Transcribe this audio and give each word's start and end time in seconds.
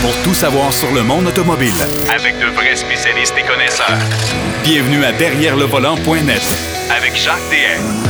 pour 0.00 0.14
tout 0.22 0.34
savoir 0.34 0.72
sur 0.72 0.92
le 0.92 1.02
monde 1.02 1.26
automobile. 1.26 1.72
Avec 2.14 2.38
de 2.38 2.46
vrais 2.54 2.76
spécialistes 2.76 3.34
et 3.38 3.46
connaisseurs. 3.46 3.98
Bienvenue 4.62 5.04
à 5.04 5.12
Derrière 5.12 5.56
le 5.56 5.64
volant.net 5.64 6.42
Avec 6.96 7.16
Jacques 7.16 7.36
DM. 7.50 8.08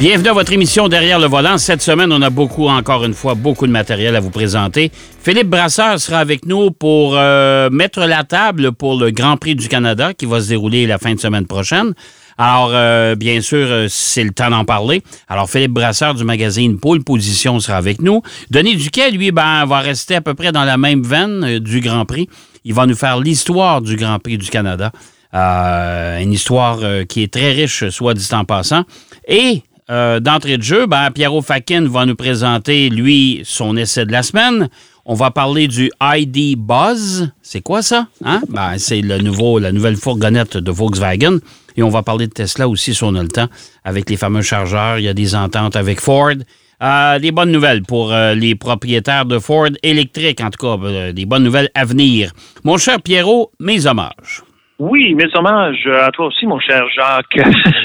Bienvenue 0.00 0.28
à 0.28 0.32
votre 0.32 0.52
émission 0.52 0.88
Derrière 0.88 1.18
le 1.18 1.26
volant. 1.26 1.58
Cette 1.58 1.80
semaine, 1.80 2.12
on 2.12 2.20
a 2.22 2.30
beaucoup, 2.30 2.68
encore 2.68 3.04
une 3.04 3.14
fois, 3.14 3.34
beaucoup 3.34 3.66
de 3.66 3.72
matériel 3.72 4.16
à 4.16 4.20
vous 4.20 4.30
présenter. 4.30 4.90
Philippe 5.22 5.48
Brasseur 5.48 5.98
sera 6.00 6.18
avec 6.18 6.44
nous 6.44 6.70
pour 6.70 7.14
euh, 7.16 7.70
mettre 7.70 8.00
la 8.00 8.24
table 8.24 8.72
pour 8.72 8.98
le 8.98 9.10
Grand 9.10 9.36
Prix 9.36 9.54
du 9.54 9.68
Canada 9.68 10.12
qui 10.12 10.26
va 10.26 10.40
se 10.40 10.48
dérouler 10.48 10.86
la 10.86 10.98
fin 10.98 11.14
de 11.14 11.20
semaine 11.20 11.46
prochaine. 11.46 11.94
Alors, 12.38 12.70
euh, 12.72 13.14
bien 13.14 13.40
sûr, 13.40 13.66
euh, 13.68 13.86
c'est 13.88 14.24
le 14.24 14.30
temps 14.30 14.50
d'en 14.50 14.64
parler. 14.64 15.02
Alors, 15.28 15.48
Philippe 15.48 15.72
Brasseur 15.72 16.14
du 16.14 16.24
magazine 16.24 16.78
Pôle 16.78 17.04
Position 17.04 17.60
sera 17.60 17.76
avec 17.76 18.00
nous. 18.00 18.22
Denis 18.50 18.76
Duquet, 18.76 19.10
lui, 19.10 19.32
ben, 19.32 19.64
va 19.66 19.80
rester 19.80 20.16
à 20.16 20.20
peu 20.20 20.34
près 20.34 20.52
dans 20.52 20.64
la 20.64 20.76
même 20.76 21.02
veine 21.02 21.44
euh, 21.44 21.60
du 21.60 21.80
Grand 21.80 22.04
Prix. 22.04 22.28
Il 22.64 22.74
va 22.74 22.86
nous 22.86 22.94
faire 22.94 23.18
l'histoire 23.18 23.80
du 23.82 23.96
Grand 23.96 24.18
Prix 24.18 24.38
du 24.38 24.48
Canada. 24.48 24.92
une 25.32 26.32
histoire 26.32 26.78
qui 27.08 27.22
est 27.22 27.32
très 27.32 27.52
riche, 27.52 27.88
soit 27.88 28.14
dit 28.14 28.28
en 28.32 28.44
passant. 28.44 28.84
Et 29.26 29.62
d'entrée 29.88 30.58
de 30.58 30.62
jeu, 30.62 30.86
ben, 30.86 31.10
Pierrot 31.10 31.42
Fakin 31.42 31.88
va 31.88 32.06
nous 32.06 32.14
présenter, 32.14 32.88
lui, 32.88 33.40
son 33.44 33.76
essai 33.76 34.06
de 34.06 34.12
la 34.12 34.22
semaine. 34.22 34.68
On 35.04 35.14
va 35.14 35.32
parler 35.32 35.66
du 35.66 35.90
ID 36.00 36.56
Buzz. 36.56 37.32
C'est 37.42 37.62
quoi 37.62 37.82
ça? 37.82 38.06
Hein? 38.24 38.42
Ben, 38.48 38.78
c'est 38.78 39.00
le 39.00 39.18
nouveau, 39.18 39.58
la 39.58 39.72
nouvelle 39.72 39.96
fourgonnette 39.96 40.56
de 40.56 40.70
Volkswagen. 40.70 41.38
Et 41.76 41.82
on 41.82 41.88
va 41.88 42.02
parler 42.02 42.26
de 42.26 42.32
Tesla 42.32 42.68
aussi 42.68 42.94
si 42.94 43.04
on 43.04 43.14
a 43.14 43.22
le 43.22 43.28
temps, 43.28 43.48
avec 43.84 44.08
les 44.10 44.16
fameux 44.16 44.42
chargeurs. 44.42 44.98
Il 44.98 45.04
y 45.04 45.08
a 45.08 45.14
des 45.14 45.34
ententes 45.34 45.76
avec 45.76 46.00
Ford. 46.00 46.34
Euh, 46.82 47.20
des 47.20 47.30
bonnes 47.30 47.52
nouvelles 47.52 47.82
pour 47.82 48.12
euh, 48.12 48.34
les 48.34 48.56
propriétaires 48.56 49.24
de 49.24 49.38
Ford 49.38 49.68
électrique, 49.84 50.40
en 50.40 50.50
tout 50.50 50.66
cas, 50.66 50.84
euh, 50.84 51.12
des 51.12 51.26
bonnes 51.26 51.44
nouvelles 51.44 51.68
à 51.76 51.84
venir. 51.84 52.32
Mon 52.64 52.76
cher 52.76 53.00
Pierrot, 53.00 53.52
mes 53.60 53.86
hommages. 53.86 54.42
Oui, 54.80 55.14
mes 55.14 55.28
hommages 55.34 55.86
à 55.86 56.10
toi 56.10 56.26
aussi, 56.26 56.44
mon 56.44 56.58
cher 56.58 56.82
Jacques. 56.92 57.38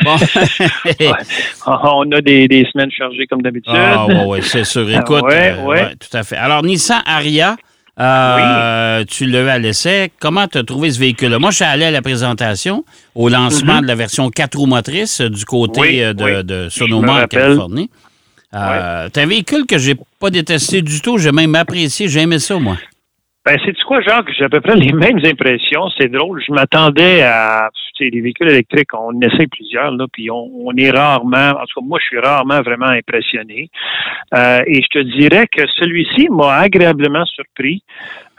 On 1.68 2.12
a 2.12 2.22
des, 2.22 2.68
semaines 2.74 2.90
chargées 2.90 3.28
comme 3.28 3.44
d'habitude. 3.44 3.76
Ah, 3.76 4.08
oui, 4.26 4.40
c'est 4.42 4.64
sûr. 4.64 4.90
Écoute, 4.90 5.26
tout 5.30 6.18
à 6.18 6.24
fait. 6.24 6.38
Alors, 6.38 6.64
Nissan 6.64 7.04
Aria, 7.06 7.56
euh, 8.00 9.04
tu 9.08 9.26
l'as 9.26 9.54
à 9.54 9.58
l'essai. 9.58 10.12
Comment 10.20 10.48
tu 10.48 10.58
as 10.58 10.64
trouvé 10.64 10.92
ce 10.92 11.00
véhicule-là? 11.00 11.40
Moi, 11.40 11.52
je 11.52 11.58
suis 11.58 11.66
allé 11.66 11.86
à 11.86 11.92
la 11.92 12.02
présentation, 12.02 12.86
au 13.16 13.30
lancement 13.30 13.76
mhm. 13.76 13.82
de 13.82 13.88
la 13.88 13.96
version 13.96 14.30
4 14.30 14.58
roues 14.58 14.66
motrices 14.68 15.22
du 15.22 15.46
côté 15.46 16.04
euh, 16.04 16.14
de, 16.14 16.70
Sonoma, 16.70 17.24
en 17.24 17.28
Californie. 17.28 17.90
Euh, 18.54 19.10
C'est 19.14 19.22
un 19.22 19.26
véhicule 19.26 19.66
que 19.66 19.78
j'ai 19.78 19.96
pas 20.20 20.30
détesté 20.30 20.82
du 20.82 21.02
tout. 21.02 21.18
J'ai 21.18 21.32
même 21.32 21.56
apprécié. 21.56 22.08
J'ai 22.08 22.22
aimé 22.22 22.40
ça, 22.40 22.60
moi. 22.60 22.78
Ben, 23.48 23.58
c'est 23.64 23.82
quoi, 23.84 24.02
Jacques? 24.02 24.30
J'ai 24.38 24.44
à 24.44 24.50
peu 24.50 24.60
près 24.60 24.76
les 24.76 24.92
mêmes 25.06 25.22
impressions. 25.24 25.88
C'est 25.98 26.12
drôle. 26.12 26.44
Je 26.46 26.52
m'attendais 26.52 27.22
à 27.22 27.70
les 28.02 28.20
véhicules 28.20 28.50
électriques. 28.50 28.94
On 28.94 29.18
essaie 29.22 29.48
plusieurs, 29.48 29.92
là, 29.92 30.06
puis 30.12 30.30
on, 30.30 30.76
est 30.76 30.92
rarement, 30.92 31.52
en 31.52 31.66
tout 31.66 31.80
cas, 31.80 31.86
moi, 31.86 31.98
je 32.02 32.08
suis 32.08 32.20
rarement 32.20 32.62
vraiment 32.62 32.88
impressionné. 32.88 33.70
Euh, 34.34 34.60
et 34.68 34.82
je 34.82 35.00
te 35.00 35.04
dirais 35.18 35.48
que 35.48 35.62
celui-ci 35.80 36.28
m'a 36.30 36.56
agréablement 36.56 37.24
surpris. 37.26 37.84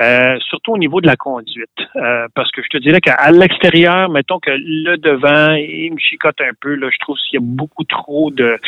Euh, 0.00 0.36
surtout 0.48 0.72
au 0.72 0.78
niveau 0.78 1.00
de 1.00 1.08
la 1.08 1.16
conduite. 1.16 1.68
Euh, 1.96 2.28
parce 2.34 2.52
que 2.52 2.62
je 2.62 2.68
te 2.68 2.78
dirais 2.78 3.00
qu'à 3.00 3.32
l'extérieur, 3.32 4.08
mettons 4.08 4.38
que 4.38 4.52
le 4.52 4.96
devant, 4.96 5.54
il 5.54 5.92
me 5.92 5.98
chicote 5.98 6.40
un 6.40 6.52
peu. 6.60 6.74
Là, 6.76 6.88
je 6.92 6.98
trouve 6.98 7.16
qu'il 7.16 7.40
y 7.40 7.42
a 7.42 7.44
beaucoup 7.44 7.82
trop 7.82 8.30
de 8.30 8.60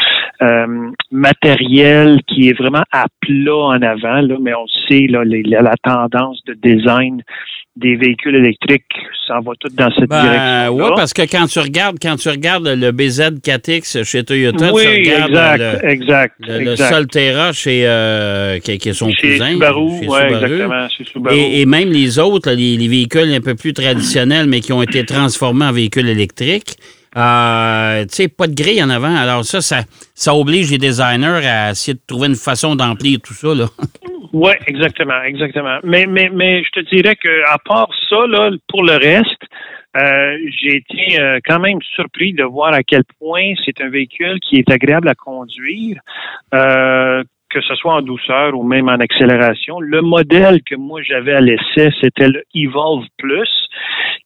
euh, 0.42 0.90
matériel 1.12 2.20
qui 2.26 2.48
est 2.48 2.58
vraiment 2.58 2.82
à 2.90 3.06
plat 3.20 3.54
en 3.54 3.82
avant. 3.82 4.20
Là, 4.22 4.36
mais 4.40 4.54
on 4.54 4.66
sait 4.88 5.06
là, 5.08 5.22
la 5.24 5.76
tendance 5.84 6.44
de 6.46 6.54
design 6.54 7.22
des 7.80 7.96
véhicules 7.96 8.36
électriques, 8.36 8.92
ça 9.26 9.40
va 9.44 9.52
tout 9.58 9.68
dans 9.70 9.90
cette 9.92 10.08
ben, 10.08 10.22
direction. 10.22 10.74
Oui, 10.74 10.90
parce 10.94 11.12
que 11.12 11.22
quand 11.22 11.46
tu 11.46 11.58
regardes, 11.58 11.98
quand 12.00 12.16
tu 12.16 12.28
regardes 12.28 12.68
le 12.68 12.92
BZ4X 12.92 14.04
chez 14.04 14.24
Toyota, 14.24 14.72
oui, 14.72 15.02
tu 15.02 15.10
regardes 15.10 15.80
exact, 15.82 16.34
le, 16.40 16.54
exact, 16.54 16.60
le, 16.66 16.76
Solterra 16.76 17.52
chez 17.52 17.82
euh, 17.86 18.58
qui, 18.58 18.72
est 18.72 18.92
son 18.92 19.10
chez 19.10 19.32
cousin, 19.32 19.52
Subaru, 19.52 19.88
chez 19.90 20.04
Subaru. 20.04 20.34
exactement, 20.34 20.88
chez 20.88 21.04
Subaru. 21.04 21.36
Et, 21.36 21.66
même 21.66 21.90
les 21.90 22.18
autres, 22.18 22.50
les, 22.52 22.88
véhicules 22.88 23.32
un 23.32 23.40
peu 23.40 23.54
plus 23.54 23.72
traditionnels, 23.72 24.46
mais 24.46 24.60
qui 24.60 24.72
ont 24.72 24.82
été 24.82 25.04
transformés 25.04 25.64
en 25.64 25.72
véhicules 25.72 26.08
électriques. 26.08 26.76
Euh, 27.16 28.02
tu 28.02 28.14
sais, 28.14 28.28
pas 28.28 28.46
de 28.46 28.54
grille 28.54 28.82
en 28.82 28.90
avant. 28.90 29.14
Alors 29.14 29.44
ça, 29.44 29.60
ça, 29.60 30.34
oblige 30.34 30.70
les 30.70 30.78
designers 30.78 31.46
à 31.46 31.70
essayer 31.70 31.94
de 31.94 32.00
trouver 32.06 32.28
une 32.28 32.36
façon 32.36 32.76
d'emplir 32.76 33.18
tout 33.22 33.34
ça. 33.34 33.48
Oui, 34.32 34.52
exactement, 34.68 35.20
exactement. 35.24 35.78
Mais, 35.82 36.06
mais, 36.06 36.30
mais 36.32 36.62
je 36.62 36.70
te 36.70 36.94
dirais 36.94 37.16
que 37.16 37.50
à 37.52 37.58
part 37.58 37.88
ça, 38.08 38.28
là, 38.28 38.52
pour 38.68 38.84
le 38.84 38.92
reste, 38.92 39.42
euh, 39.96 40.38
j'ai 40.56 40.76
été 40.76 41.20
euh, 41.20 41.40
quand 41.44 41.58
même 41.58 41.80
surpris 41.96 42.32
de 42.32 42.44
voir 42.44 42.72
à 42.72 42.84
quel 42.84 43.02
point 43.18 43.54
c'est 43.64 43.80
un 43.80 43.88
véhicule 43.88 44.38
qui 44.38 44.58
est 44.58 44.70
agréable 44.70 45.08
à 45.08 45.16
conduire. 45.16 45.98
Que 46.52 47.60
ce 47.60 47.74
soit 47.74 47.94
en 47.94 48.02
douceur 48.02 48.56
ou 48.56 48.62
même 48.62 48.88
en 48.88 49.00
accélération. 49.00 49.80
Le 49.80 50.00
modèle 50.00 50.62
que 50.62 50.76
moi 50.76 51.02
j'avais 51.02 51.32
à 51.32 51.40
l'essai, 51.40 51.90
c'était 52.00 52.28
le 52.28 52.44
Evolve 52.54 53.06
Plus, 53.18 53.50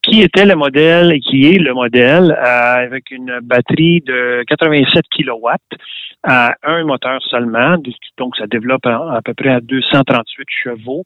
qui 0.05 0.21
était 0.21 0.45
le 0.45 0.55
modèle 0.55 1.13
et 1.13 1.19
qui 1.19 1.47
est 1.47 1.57
le 1.57 1.73
modèle 1.73 2.31
euh, 2.31 2.85
avec 2.85 3.11
une 3.11 3.39
batterie 3.41 4.01
de 4.01 4.43
87 4.47 5.03
kW 5.09 5.47
à 6.27 6.55
un 6.63 6.83
moteur 6.85 7.21
seulement, 7.29 7.77
donc 8.17 8.35
ça 8.35 8.47
développe 8.47 8.85
à, 8.87 9.19
peu 9.23 9.35
près 9.35 9.49
à 9.49 9.59
238 9.59 10.47
chevaux. 10.63 11.03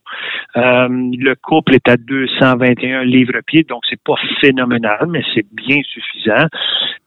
Euh, 0.56 0.88
le 0.88 1.34
couple 1.34 1.74
est 1.74 1.88
à 1.88 1.96
221 1.98 3.04
livres-pieds, 3.04 3.64
donc 3.64 3.82
c'est 3.88 4.00
pas 4.02 4.14
phénoménal, 4.40 5.06
mais 5.08 5.22
c'est 5.34 5.44
bien 5.52 5.80
suffisant. 5.82 6.46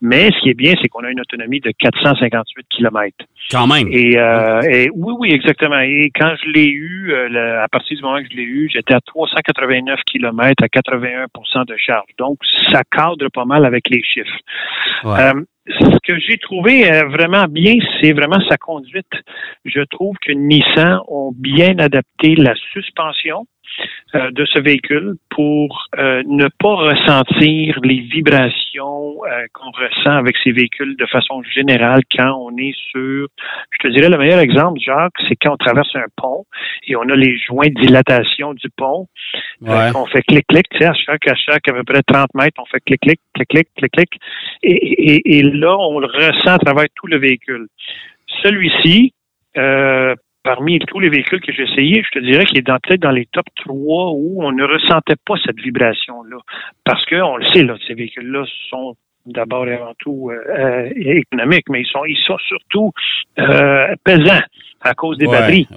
Mais 0.01 0.29
ce 0.31 0.41
qui 0.41 0.49
est 0.49 0.53
bien, 0.53 0.73
c'est 0.81 0.89
qu'on 0.89 1.03
a 1.03 1.09
une 1.09 1.21
autonomie 1.21 1.59
de 1.59 1.71
458 1.79 2.67
km. 2.69 3.17
Quand 3.49 3.67
même. 3.67 3.87
Et, 3.89 4.17
euh, 4.17 4.61
et 4.61 4.89
oui, 4.93 5.13
oui, 5.17 5.31
exactement. 5.31 5.79
Et 5.79 6.11
quand 6.13 6.35
je 6.43 6.51
l'ai 6.51 6.67
eu, 6.67 7.13
à 7.15 7.67
partir 7.67 7.97
du 7.97 8.03
moment 8.03 8.21
que 8.21 8.29
je 8.31 8.35
l'ai 8.35 8.43
eu, 8.43 8.69
j'étais 8.71 8.93
à 8.93 9.01
389 9.01 9.99
km 10.05 10.63
à 10.63 10.67
81% 10.67 11.65
de 11.65 11.75
charge. 11.85 12.09
Donc, 12.17 12.37
ça 12.71 12.81
cadre 12.83 13.29
pas 13.29 13.45
mal 13.45 13.65
avec 13.65 13.89
les 13.89 14.03
chiffres. 14.03 14.39
Euh, 15.05 15.33
ce 15.67 15.97
que 16.03 16.19
j'ai 16.19 16.37
trouvé 16.37 16.91
euh, 16.91 17.05
vraiment 17.07 17.45
bien, 17.45 17.75
c'est 18.01 18.11
vraiment 18.11 18.39
sa 18.49 18.57
conduite. 18.57 19.11
Je 19.65 19.81
trouve 19.81 20.15
que 20.25 20.31
Nissan 20.33 20.99
ont 21.07 21.31
bien 21.33 21.77
adapté 21.79 22.35
la 22.35 22.53
suspension. 22.73 23.45
Euh, 24.15 24.29
de 24.29 24.45
ce 24.45 24.59
véhicule 24.59 25.15
pour 25.31 25.87
euh, 25.97 26.21
ne 26.27 26.47
pas 26.59 26.75
ressentir 26.75 27.79
les 27.81 27.99
vibrations 27.99 29.25
euh, 29.25 29.47
qu'on 29.53 29.71
ressent 29.71 30.15
avec 30.17 30.35
ces 30.43 30.51
véhicules 30.51 30.95
de 30.95 31.05
façon 31.07 31.41
générale 31.41 32.01
quand 32.15 32.31
on 32.39 32.55
est 32.57 32.75
sur, 32.91 33.27
je 33.71 33.77
te 33.79 33.87
dirais 33.87 34.09
le 34.09 34.19
meilleur 34.19 34.37
exemple, 34.37 34.79
Jacques, 34.79 35.15
c'est 35.27 35.35
quand 35.35 35.53
on 35.53 35.57
traverse 35.57 35.89
un 35.95 36.05
pont 36.15 36.45
et 36.87 36.95
on 36.95 37.09
a 37.09 37.15
les 37.15 37.39
joints 37.39 37.69
de 37.69 37.81
dilatation 37.81 38.53
du 38.53 38.69
pont, 38.77 39.07
on 39.61 40.05
fait 40.05 40.21
clic-clic, 40.21 40.69
tu 40.69 40.77
sais, 40.77 40.85
à 40.85 40.93
chaque, 40.93 41.27
à 41.27 41.33
chaque 41.33 41.67
à 41.67 41.73
peu 41.73 41.83
près 41.83 42.03
30 42.03 42.35
mètres, 42.35 42.61
on 42.61 42.65
fait 42.65 42.81
clic-clic, 42.81 43.19
clic-clic, 43.33 43.67
clic-clic, 43.75 44.09
et, 44.61 44.73
et, 44.73 45.37
et 45.39 45.41
là, 45.41 45.75
on 45.75 45.97
le 45.97 46.05
ressent 46.05 46.53
à 46.53 46.59
travers 46.59 46.85
tout 46.95 47.07
le 47.07 47.17
véhicule. 47.17 47.65
Celui-ci, 48.43 49.13
euh, 49.57 50.13
parmi 50.43 50.79
tous 50.79 50.99
les 50.99 51.09
véhicules 51.09 51.41
que 51.41 51.51
j'ai 51.51 51.63
essayés, 51.63 52.03
je 52.03 52.19
te 52.19 52.23
dirais 52.23 52.45
qu'il 52.45 52.57
est 52.57 52.63
peut-être 52.63 53.01
dans 53.01 53.11
les 53.11 53.25
top 53.27 53.45
3 53.55 54.11
où 54.11 54.43
on 54.43 54.51
ne 54.51 54.63
ressentait 54.63 55.15
pas 55.25 55.35
cette 55.45 55.59
vibration-là. 55.59 56.37
Parce 56.83 57.05
qu'on 57.05 57.37
le 57.37 57.45
sait, 57.53 57.63
là, 57.63 57.75
ces 57.87 57.93
véhicules-là 57.93 58.43
sont 58.69 58.95
d'abord 59.25 59.67
et 59.67 59.75
avant 59.75 59.93
tout 59.99 60.29
euh, 60.31 60.43
euh, 60.49 60.89
économiques, 60.95 61.69
mais 61.69 61.81
ils 61.81 61.87
sont, 61.87 62.03
ils 62.05 62.21
sont 62.25 62.37
surtout 62.39 62.91
euh, 63.39 63.95
pesants 64.03 64.41
à 64.81 64.93
cause 64.93 65.17
des 65.17 65.27
batteries. 65.27 65.67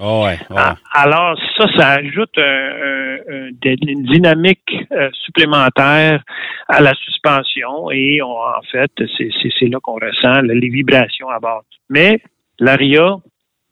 Ah, 0.50 0.74
alors 0.92 1.38
ça, 1.56 1.66
ça 1.76 1.90
ajoute 1.90 2.36
une 2.36 4.02
dynamique 4.02 4.74
supplémentaire 5.12 6.24
à 6.68 6.80
la 6.80 6.92
suspension 6.94 7.92
et 7.92 8.20
en 8.20 8.62
fait, 8.72 8.90
c'est 9.16 9.68
là 9.68 9.78
qu'on 9.80 9.94
ressent 9.94 10.40
les 10.42 10.68
vibrations 10.68 11.28
à 11.28 11.38
bord. 11.38 11.62
Mais 11.88 12.18
l'ARIA, 12.58 13.18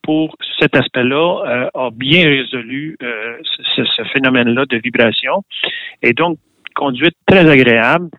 pour 0.05 0.37
cet 0.61 0.77
aspect-là, 0.77 1.43
euh, 1.47 1.71
a 1.75 1.91
bien 1.91 2.25
résolu 2.29 2.97
euh, 3.03 3.39
ce, 3.75 4.03
phénomène-là 4.13 4.67
de 4.67 4.77
vibration. 4.77 5.43
Et 6.03 6.13
donc, 6.13 6.39
conduite 6.75 7.17
très 7.27 7.49
agréable. 7.49 8.11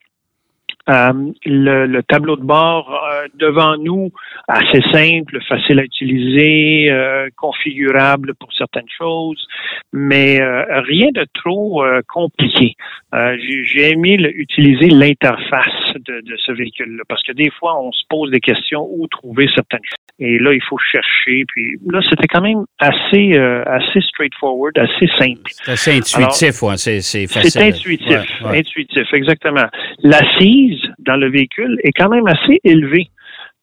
Euh, 0.87 1.31
le, 1.45 2.01
tableau 2.01 2.35
de 2.35 2.43
bord 2.43 3.01
devant 3.33 3.75
nous, 3.77 4.11
assez 4.47 4.81
simple, 4.91 5.39
facile 5.47 5.79
à 5.79 5.83
utiliser, 5.83 6.91
configurable 7.37 8.35
pour 8.35 8.53
certaines 8.53 8.89
choses, 8.95 9.47
mais 9.91 10.37
rien 10.69 11.09
de 11.11 11.25
trop 11.33 11.83
compliqué. 12.07 12.75
J'ai 13.11 13.93
aimé 13.93 14.17
utiliser 14.35 14.89
l'interface 14.89 15.95
de, 15.95 16.21
de 16.21 16.37
ce 16.37 16.51
véhicule-là. 16.51 17.03
Parce 17.09 17.23
que 17.23 17.31
des 17.31 17.49
fois, 17.49 17.81
on 17.81 17.91
se 17.91 18.03
pose 18.07 18.29
des 18.29 18.41
questions 18.41 18.87
où 18.87 19.07
trouver 19.07 19.47
certaines 19.55 19.83
choses. 19.83 20.04
Et 20.19 20.37
là, 20.39 20.53
il 20.53 20.61
faut 20.63 20.77
chercher. 20.77 21.43
Puis 21.49 21.77
là, 21.87 21.99
c'était 22.09 22.27
quand 22.27 22.41
même 22.41 22.65
assez, 22.79 23.37
euh, 23.37 23.63
assez 23.65 23.99
straightforward, 24.01 24.77
assez 24.77 25.07
simple. 25.19 25.41
C'est 25.45 25.71
assez 25.71 25.97
intuitif, 25.97 26.61
ouais, 26.61 26.77
c'est, 26.77 27.01
c'est 27.01 27.27
facile. 27.27 27.51
C'est 27.51 27.67
intuitif, 27.67 28.41
ouais, 28.41 28.49
ouais. 28.49 28.59
intuitif, 28.59 29.13
exactement. 29.13 29.65
L'assise 30.03 30.81
dans 30.99 31.17
le 31.17 31.29
véhicule 31.29 31.77
est 31.83 31.91
quand 31.91 32.09
même 32.09 32.27
assez 32.27 32.59
élevée. 32.63 33.07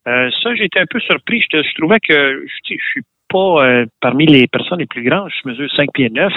Euh, 0.07 0.31
ça, 0.43 0.55
j'étais 0.55 0.81
un 0.81 0.87
peu 0.87 1.01
surpris. 1.01 1.43
Je, 1.51 1.63
je 1.63 1.75
trouvais 1.81 2.01
que 2.01 2.45
je, 2.47 2.75
je 2.75 2.85
suis 2.91 3.03
pas 3.31 3.65
euh, 3.65 3.87
parmi 4.01 4.27
les 4.27 4.47
personnes 4.47 4.81
les 4.81 4.87
plus 4.87 5.05
grandes. 5.05 5.31
Je 5.31 5.49
mesure 5.49 5.71
5 5.75 5.89
pieds 5.95 6.11
9. 6.11 6.33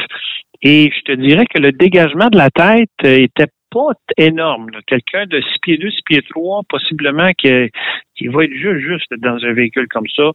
Et 0.61 0.89
je 0.95 1.01
te 1.01 1.11
dirais 1.11 1.45
que 1.53 1.59
le 1.59 1.73
dégagement 1.73 2.29
de 2.29 2.37
la 2.37 2.49
tête 2.49 2.89
était 3.03 3.51
pas 3.69 3.91
énorme. 4.17 4.69
Quelqu'un 4.87 5.25
de 5.25 5.41
6 5.41 5.47
pieds 5.61 5.77
2, 5.77 5.91
6 5.91 6.01
pieds 6.05 6.21
3, 6.29 6.61
possiblement 6.69 7.31
qui, 7.37 7.69
qui 8.15 8.27
va 8.27 8.43
être 8.45 8.53
juste, 8.53 8.79
juste 8.79 9.13
dans 9.19 9.37
un 9.43 9.53
véhicule 9.53 9.87
comme 9.87 10.07
ça. 10.15 10.31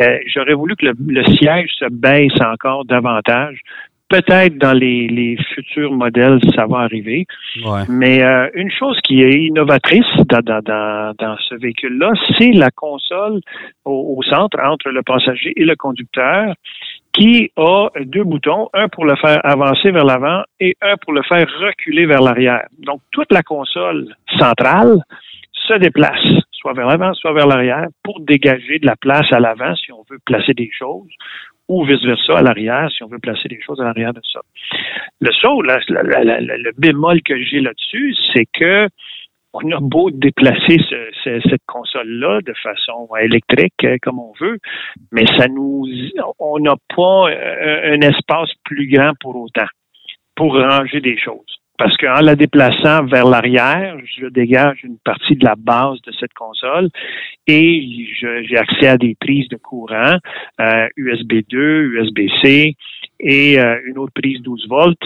Euh, 0.00 0.18
J'aurais 0.26 0.54
voulu 0.54 0.76
que 0.76 0.86
le, 0.86 0.92
le, 1.06 1.24
siège 1.36 1.70
se 1.78 1.86
baisse 1.90 2.40
encore 2.40 2.84
davantage. 2.84 3.60
Peut-être 4.08 4.56
dans 4.56 4.72
les, 4.72 5.06
les, 5.06 5.36
futurs 5.54 5.92
modèles, 5.92 6.40
ça 6.56 6.64
va 6.66 6.78
arriver. 6.78 7.26
Ouais. 7.62 7.82
Mais 7.90 8.22
euh, 8.22 8.48
une 8.54 8.70
chose 8.70 8.98
qui 9.04 9.22
est 9.22 9.34
innovatrice 9.34 10.06
dans, 10.30 10.40
dans, 10.40 10.62
dans, 10.62 11.14
dans 11.18 11.36
ce 11.46 11.54
véhicule-là, 11.56 12.12
c'est 12.38 12.52
la 12.52 12.70
console 12.70 13.40
au, 13.84 14.16
au, 14.16 14.22
centre 14.22 14.58
entre 14.64 14.88
le 14.88 15.02
passager 15.02 15.52
et 15.56 15.64
le 15.66 15.76
conducteur 15.76 16.54
qui 17.12 17.50
a 17.56 17.88
deux 18.00 18.24
boutons, 18.24 18.68
un 18.72 18.88
pour 18.88 19.04
le 19.04 19.16
faire 19.16 19.40
avancer 19.44 19.90
vers 19.90 20.04
l'avant 20.04 20.42
et 20.60 20.76
un 20.80 20.96
pour 20.96 21.12
le 21.12 21.22
faire 21.22 21.46
reculer 21.60 22.06
vers 22.06 22.22
l'arrière. 22.22 22.66
Donc, 22.78 23.00
toute 23.10 23.32
la 23.32 23.42
console 23.42 24.14
centrale 24.38 24.98
se 25.52 25.74
déplace, 25.74 26.24
soit 26.58 26.72
vers 26.72 26.86
l'avant, 26.86 27.14
soit 27.14 27.32
vers 27.32 27.46
l'arrière, 27.46 27.86
pour 28.02 28.20
dégager 28.20 28.78
de 28.78 28.86
la 28.86 28.96
place 28.96 29.32
à 29.32 29.40
l'avant 29.40 29.74
si 29.76 29.92
on 29.92 30.04
veut 30.10 30.18
placer 30.24 30.54
des 30.54 30.70
choses, 30.76 31.10
ou 31.68 31.84
vice-versa 31.84 32.38
à 32.38 32.42
l'arrière 32.42 32.90
si 32.90 33.02
on 33.02 33.08
veut 33.08 33.18
placer 33.18 33.48
des 33.48 33.60
choses 33.60 33.80
à 33.80 33.84
l'arrière 33.84 34.12
de 34.12 34.20
ça. 34.32 34.40
Le 35.20 35.30
saut, 35.32 35.62
le 35.62 36.72
bémol 36.78 37.22
que 37.22 37.40
j'ai 37.42 37.60
là-dessus, 37.60 38.14
c'est 38.32 38.46
que 38.52 38.88
on 39.54 39.70
a 39.72 39.80
beau 39.80 40.10
déplacer 40.10 40.78
ce, 40.90 41.08
ce, 41.24 41.40
cette 41.48 41.64
console-là 41.66 42.40
de 42.42 42.52
façon 42.62 43.08
électrique 43.18 43.82
euh, 43.84 43.96
comme 44.02 44.18
on 44.18 44.32
veut, 44.38 44.58
mais 45.10 45.24
ça 45.38 45.48
nous, 45.48 45.86
on 46.38 46.58
n'a 46.58 46.74
pas 46.94 47.30
euh, 47.30 47.94
un 47.94 48.00
espace 48.02 48.50
plus 48.64 48.88
grand 48.88 49.12
pour 49.20 49.36
autant 49.36 49.66
pour 50.36 50.54
ranger 50.54 51.00
des 51.00 51.18
choses. 51.18 51.57
Parce 51.78 51.96
qu'en 51.96 52.20
la 52.20 52.34
déplaçant 52.34 53.04
vers 53.04 53.26
l'arrière, 53.26 53.96
je 54.04 54.26
dégage 54.26 54.82
une 54.82 54.98
partie 54.98 55.36
de 55.36 55.44
la 55.44 55.54
base 55.56 56.00
de 56.02 56.12
cette 56.18 56.34
console 56.34 56.90
et 57.46 58.06
j'ai 58.20 58.58
accès 58.58 58.88
à 58.88 58.96
des 58.96 59.14
prises 59.14 59.48
de 59.48 59.56
courant, 59.56 60.16
euh, 60.60 60.88
USB 60.96 61.34
2, 61.48 61.84
USB-C 61.94 62.74
et 63.20 63.60
euh, 63.60 63.80
une 63.86 63.96
autre 63.98 64.12
prise 64.12 64.42
12 64.42 64.68
volts. 64.68 64.98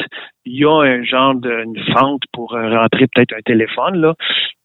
Il 0.46 0.56
y 0.56 0.64
a 0.64 0.72
un 0.72 1.04
genre 1.04 1.34
de 1.34 1.62
une 1.62 1.78
fente 1.92 2.22
pour 2.32 2.52
rentrer 2.52 3.06
peut-être 3.06 3.34
un 3.34 3.42
téléphone, 3.42 4.00
là. 4.00 4.14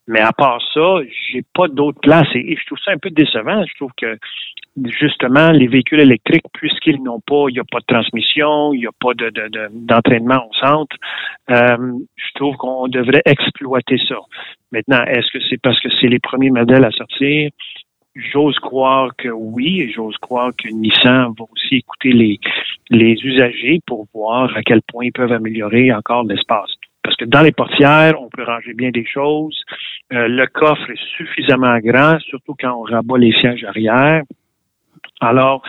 Mais 0.08 0.22
à 0.22 0.32
part 0.32 0.62
ça, 0.74 1.02
j'ai 1.30 1.44
pas 1.54 1.68
d'autre 1.68 2.00
place 2.00 2.28
et, 2.34 2.54
et 2.54 2.56
je 2.56 2.66
trouve 2.66 2.80
ça 2.80 2.92
un 2.92 2.98
peu 2.98 3.10
décevant. 3.10 3.66
Je 3.66 3.76
trouve 3.76 3.92
que 3.98 4.18
justement, 4.86 5.52
les 5.52 5.68
véhicules 5.68 6.00
électriques, 6.00 6.46
puisqu'ils 6.54 7.02
n'ont 7.02 7.22
pas, 7.22 7.46
il 7.50 7.54
n'y 7.54 7.60
a 7.60 7.64
pas 7.70 7.80
de 7.80 7.86
transmission, 7.88 8.74
il 8.74 8.80
n'y 8.80 8.88
a 8.88 8.92
pas 9.00 9.14
de, 9.14 9.30
de, 9.30 9.48
de, 9.50 9.70
d'entraînement 9.72 10.46
au 10.48 10.54
centre, 10.54 10.96
euh, 11.50 11.94
je 12.16 12.34
trouve 12.36 12.56
qu'on 12.58 12.88
devrait 12.88 13.24
exploiter 13.26 13.98
ça. 14.08 14.18
Maintenant, 14.72 15.04
est-ce 15.06 15.32
que 15.32 15.44
c'est 15.50 15.62
parce 15.62 15.80
que 15.80 15.90
c'est 16.00 16.08
les 16.08 16.20
premiers 16.20 16.52
modèles 16.52 16.86
à 16.86 16.92
sortir? 16.92 17.50
J'ose 18.16 18.58
croire 18.60 19.12
que 19.16 19.30
oui, 19.30 19.82
et 19.82 19.92
j'ose 19.92 20.18
croire 20.18 20.52
que 20.58 20.70
Nissan 20.70 21.34
va 21.38 21.46
aussi 21.54 21.76
écouter 21.76 22.12
les, 22.14 22.40
les 22.90 23.14
usagers 23.24 23.80
pour 23.86 24.08
voir 24.14 24.56
à 24.56 24.64
quel 24.64 24.82
point 24.82 25.06
ils 25.06 25.12
peuvent 25.12 25.32
améliorer 25.32 25.94
encore 25.94 26.24
l'espace. 26.24 26.72
Parce 27.04 27.16
que 27.16 27.26
dans 27.26 27.42
les 27.42 27.52
portières, 27.52 28.20
on 28.20 28.28
peut 28.30 28.44
ranger 28.44 28.74
bien 28.74 28.90
des 28.90 29.06
choses. 29.06 29.64
Euh, 30.12 30.28
le 30.28 30.48
coffre 30.48 30.90
est 30.90 31.00
suffisamment 31.16 31.78
grand, 31.78 32.20
surtout 32.20 32.56
quand 32.60 32.74
on 32.74 32.82
rabat 32.82 33.18
les 33.20 33.34
sièges 33.34 33.64
arrière. 33.64 34.24
Alors, 35.22 35.62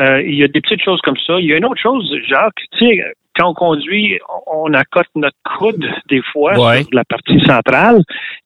euh, 0.00 0.22
il 0.22 0.34
y 0.34 0.44
a 0.44 0.48
des 0.48 0.60
petites 0.60 0.82
choses 0.82 1.00
comme 1.02 1.16
ça. 1.26 1.38
Il 1.40 1.46
y 1.46 1.52
a 1.52 1.56
une 1.56 1.64
autre 1.64 1.80
chose, 1.80 2.10
Jacques, 2.26 2.62
tu 2.72 2.78
sais, 2.78 3.04
quand 3.36 3.50
on 3.50 3.54
conduit, 3.54 4.18
on 4.46 4.72
accote 4.74 5.06
notre 5.14 5.36
coude 5.58 5.86
des 6.08 6.22
fois 6.32 6.58
ouais. 6.58 6.82
sur 6.82 6.90
la 6.92 7.04
partie 7.04 7.40
centrale 7.46 8.02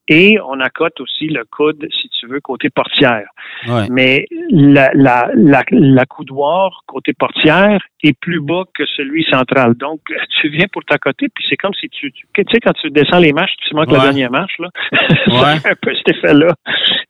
et 0.08 0.38
on 0.46 0.60
accote 0.60 1.00
aussi 1.00 1.28
le 1.28 1.44
coude, 1.44 1.86
si 1.90 2.08
tu 2.10 2.26
veux, 2.26 2.40
côté 2.40 2.68
portière. 2.68 3.26
Ouais. 3.66 3.86
Mais 3.90 4.26
la, 4.50 4.90
la, 4.94 5.30
la, 5.34 5.64
la, 5.70 6.04
coudoir 6.04 6.82
côté 6.86 7.12
portière 7.14 7.80
est 8.02 8.18
plus 8.20 8.40
bas 8.40 8.64
que 8.74 8.84
celui 8.96 9.24
central. 9.24 9.74
Donc, 9.74 10.00
tu 10.40 10.48
viens 10.50 10.66
pour 10.70 10.84
t'accoter, 10.84 11.28
puis 11.34 11.44
c'est 11.48 11.56
comme 11.56 11.72
si 11.74 11.88
tu, 11.88 12.12
tu, 12.12 12.26
tu 12.34 12.44
sais, 12.52 12.60
quand 12.60 12.74
tu 12.74 12.90
descends 12.90 13.18
les 13.18 13.32
marches, 13.32 13.54
tu 13.66 13.74
manques 13.74 13.88
ouais. 13.88 13.96
la 13.96 14.04
dernière 14.04 14.30
marche, 14.30 14.58
là. 14.58 14.68
Ouais. 15.26 15.70
un 15.70 15.74
peu 15.80 15.94
cet 15.94 16.16
effet-là. 16.16 16.54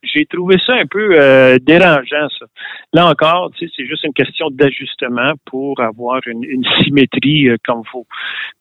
J'ai 0.03 0.27
trouvé 0.27 0.57
ça 0.65 0.75
un 0.75 0.87
peu 0.87 1.19
euh, 1.19 1.59
dérangeant, 1.61 2.29
ça. 2.39 2.47
Là 2.93 3.09
encore, 3.09 3.51
tu 3.57 3.67
sais, 3.67 3.73
c'est 3.77 3.87
juste 3.87 4.05
une 4.05 4.13
question 4.13 4.49
d'ajustement 4.51 5.33
pour 5.47 5.81
avoir 5.81 6.21
une, 6.27 6.45
une 6.45 6.65
symétrie 6.85 7.49
euh, 7.49 7.57
comme 7.67 7.83
faut. 7.91 8.07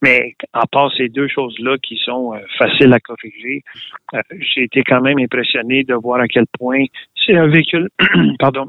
Mais 0.01 0.33
à 0.53 0.65
part 0.65 0.91
ces 0.97 1.09
deux 1.09 1.27
choses-là 1.27 1.77
qui 1.77 1.97
sont 2.03 2.33
euh, 2.33 2.39
faciles 2.57 2.91
à 2.91 2.99
corriger, 2.99 3.61
euh, 4.13 4.21
j'ai 4.31 4.63
été 4.63 4.83
quand 4.83 5.01
même 5.01 5.19
impressionné 5.19 5.83
de 5.83 5.93
voir 5.93 6.19
à 6.19 6.27
quel 6.27 6.45
point 6.57 6.85
c'est 7.25 7.35
un 7.35 7.47
véhicule, 7.47 7.89
pardon, 8.39 8.67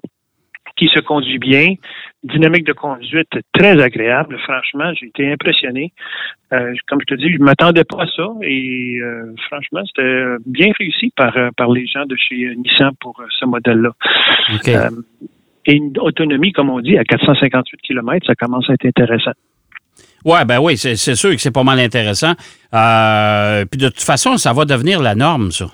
qui 0.77 0.89
se 0.89 1.01
conduit 1.01 1.39
bien, 1.39 1.75
dynamique 2.23 2.67
de 2.67 2.73
conduite 2.73 3.31
très 3.53 3.81
agréable. 3.81 4.39
Franchement, 4.41 4.93
j'ai 4.95 5.07
été 5.07 5.31
impressionné. 5.31 5.93
Euh, 6.53 6.75
comme 6.89 7.01
je 7.01 7.15
te 7.15 7.21
dis, 7.21 7.33
je 7.33 7.39
ne 7.39 7.45
m'attendais 7.45 7.85
pas 7.85 8.03
à 8.03 8.07
ça 8.07 8.27
et 8.43 8.99
euh, 9.01 9.35
franchement, 9.47 9.83
c'était 9.87 10.37
bien 10.47 10.73
réussi 10.79 11.13
par, 11.17 11.37
euh, 11.37 11.51
par 11.57 11.71
les 11.71 11.87
gens 11.87 12.07
de 12.07 12.17
chez 12.17 12.55
Nissan 12.57 12.91
pour 13.01 13.21
ce 13.39 13.45
modèle-là. 13.45 13.93
Okay. 14.57 14.77
Euh, 14.77 14.91
et 15.67 15.75
une 15.75 15.93
autonomie, 15.99 16.53
comme 16.53 16.71
on 16.71 16.81
dit, 16.81 16.99
à 16.99 17.05
458 17.05 17.81
km, 17.81 18.27
ça 18.27 18.35
commence 18.35 18.69
à 18.69 18.75
être 18.75 18.87
intéressant. 18.87 19.33
Oui, 20.25 20.39
ben 20.47 20.59
oui, 20.61 20.77
c'est 20.77 20.97
sûr 20.97 21.31
que 21.31 21.39
c'est 21.39 21.53
pas 21.53 21.65
mal 21.65 21.79
intéressant. 21.81 22.33
Euh, 22.73 23.65
puis 23.71 23.79
de 23.79 23.89
toute 23.89 24.01
façon, 24.01 24.37
ça 24.37 24.53
va 24.53 24.65
devenir 24.65 25.01
la 25.03 25.15
norme, 25.15 25.51
ça. 25.51 25.67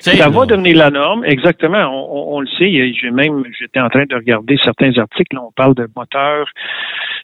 Ça 0.00 0.28
va 0.28 0.44
devenir 0.44 0.76
la 0.76 0.90
norme, 0.90 1.24
exactement. 1.24 1.86
On, 1.88 2.34
on, 2.34 2.36
on 2.36 2.40
le 2.40 2.46
sait. 2.58 2.70
J'ai 2.70 3.10
même, 3.10 3.42
j'étais 3.58 3.80
en 3.80 3.88
train 3.88 4.04
de 4.04 4.14
regarder 4.14 4.58
certains 4.62 4.92
articles. 4.98 5.36
On 5.38 5.50
parle 5.52 5.74
de 5.74 5.88
moteurs 5.96 6.46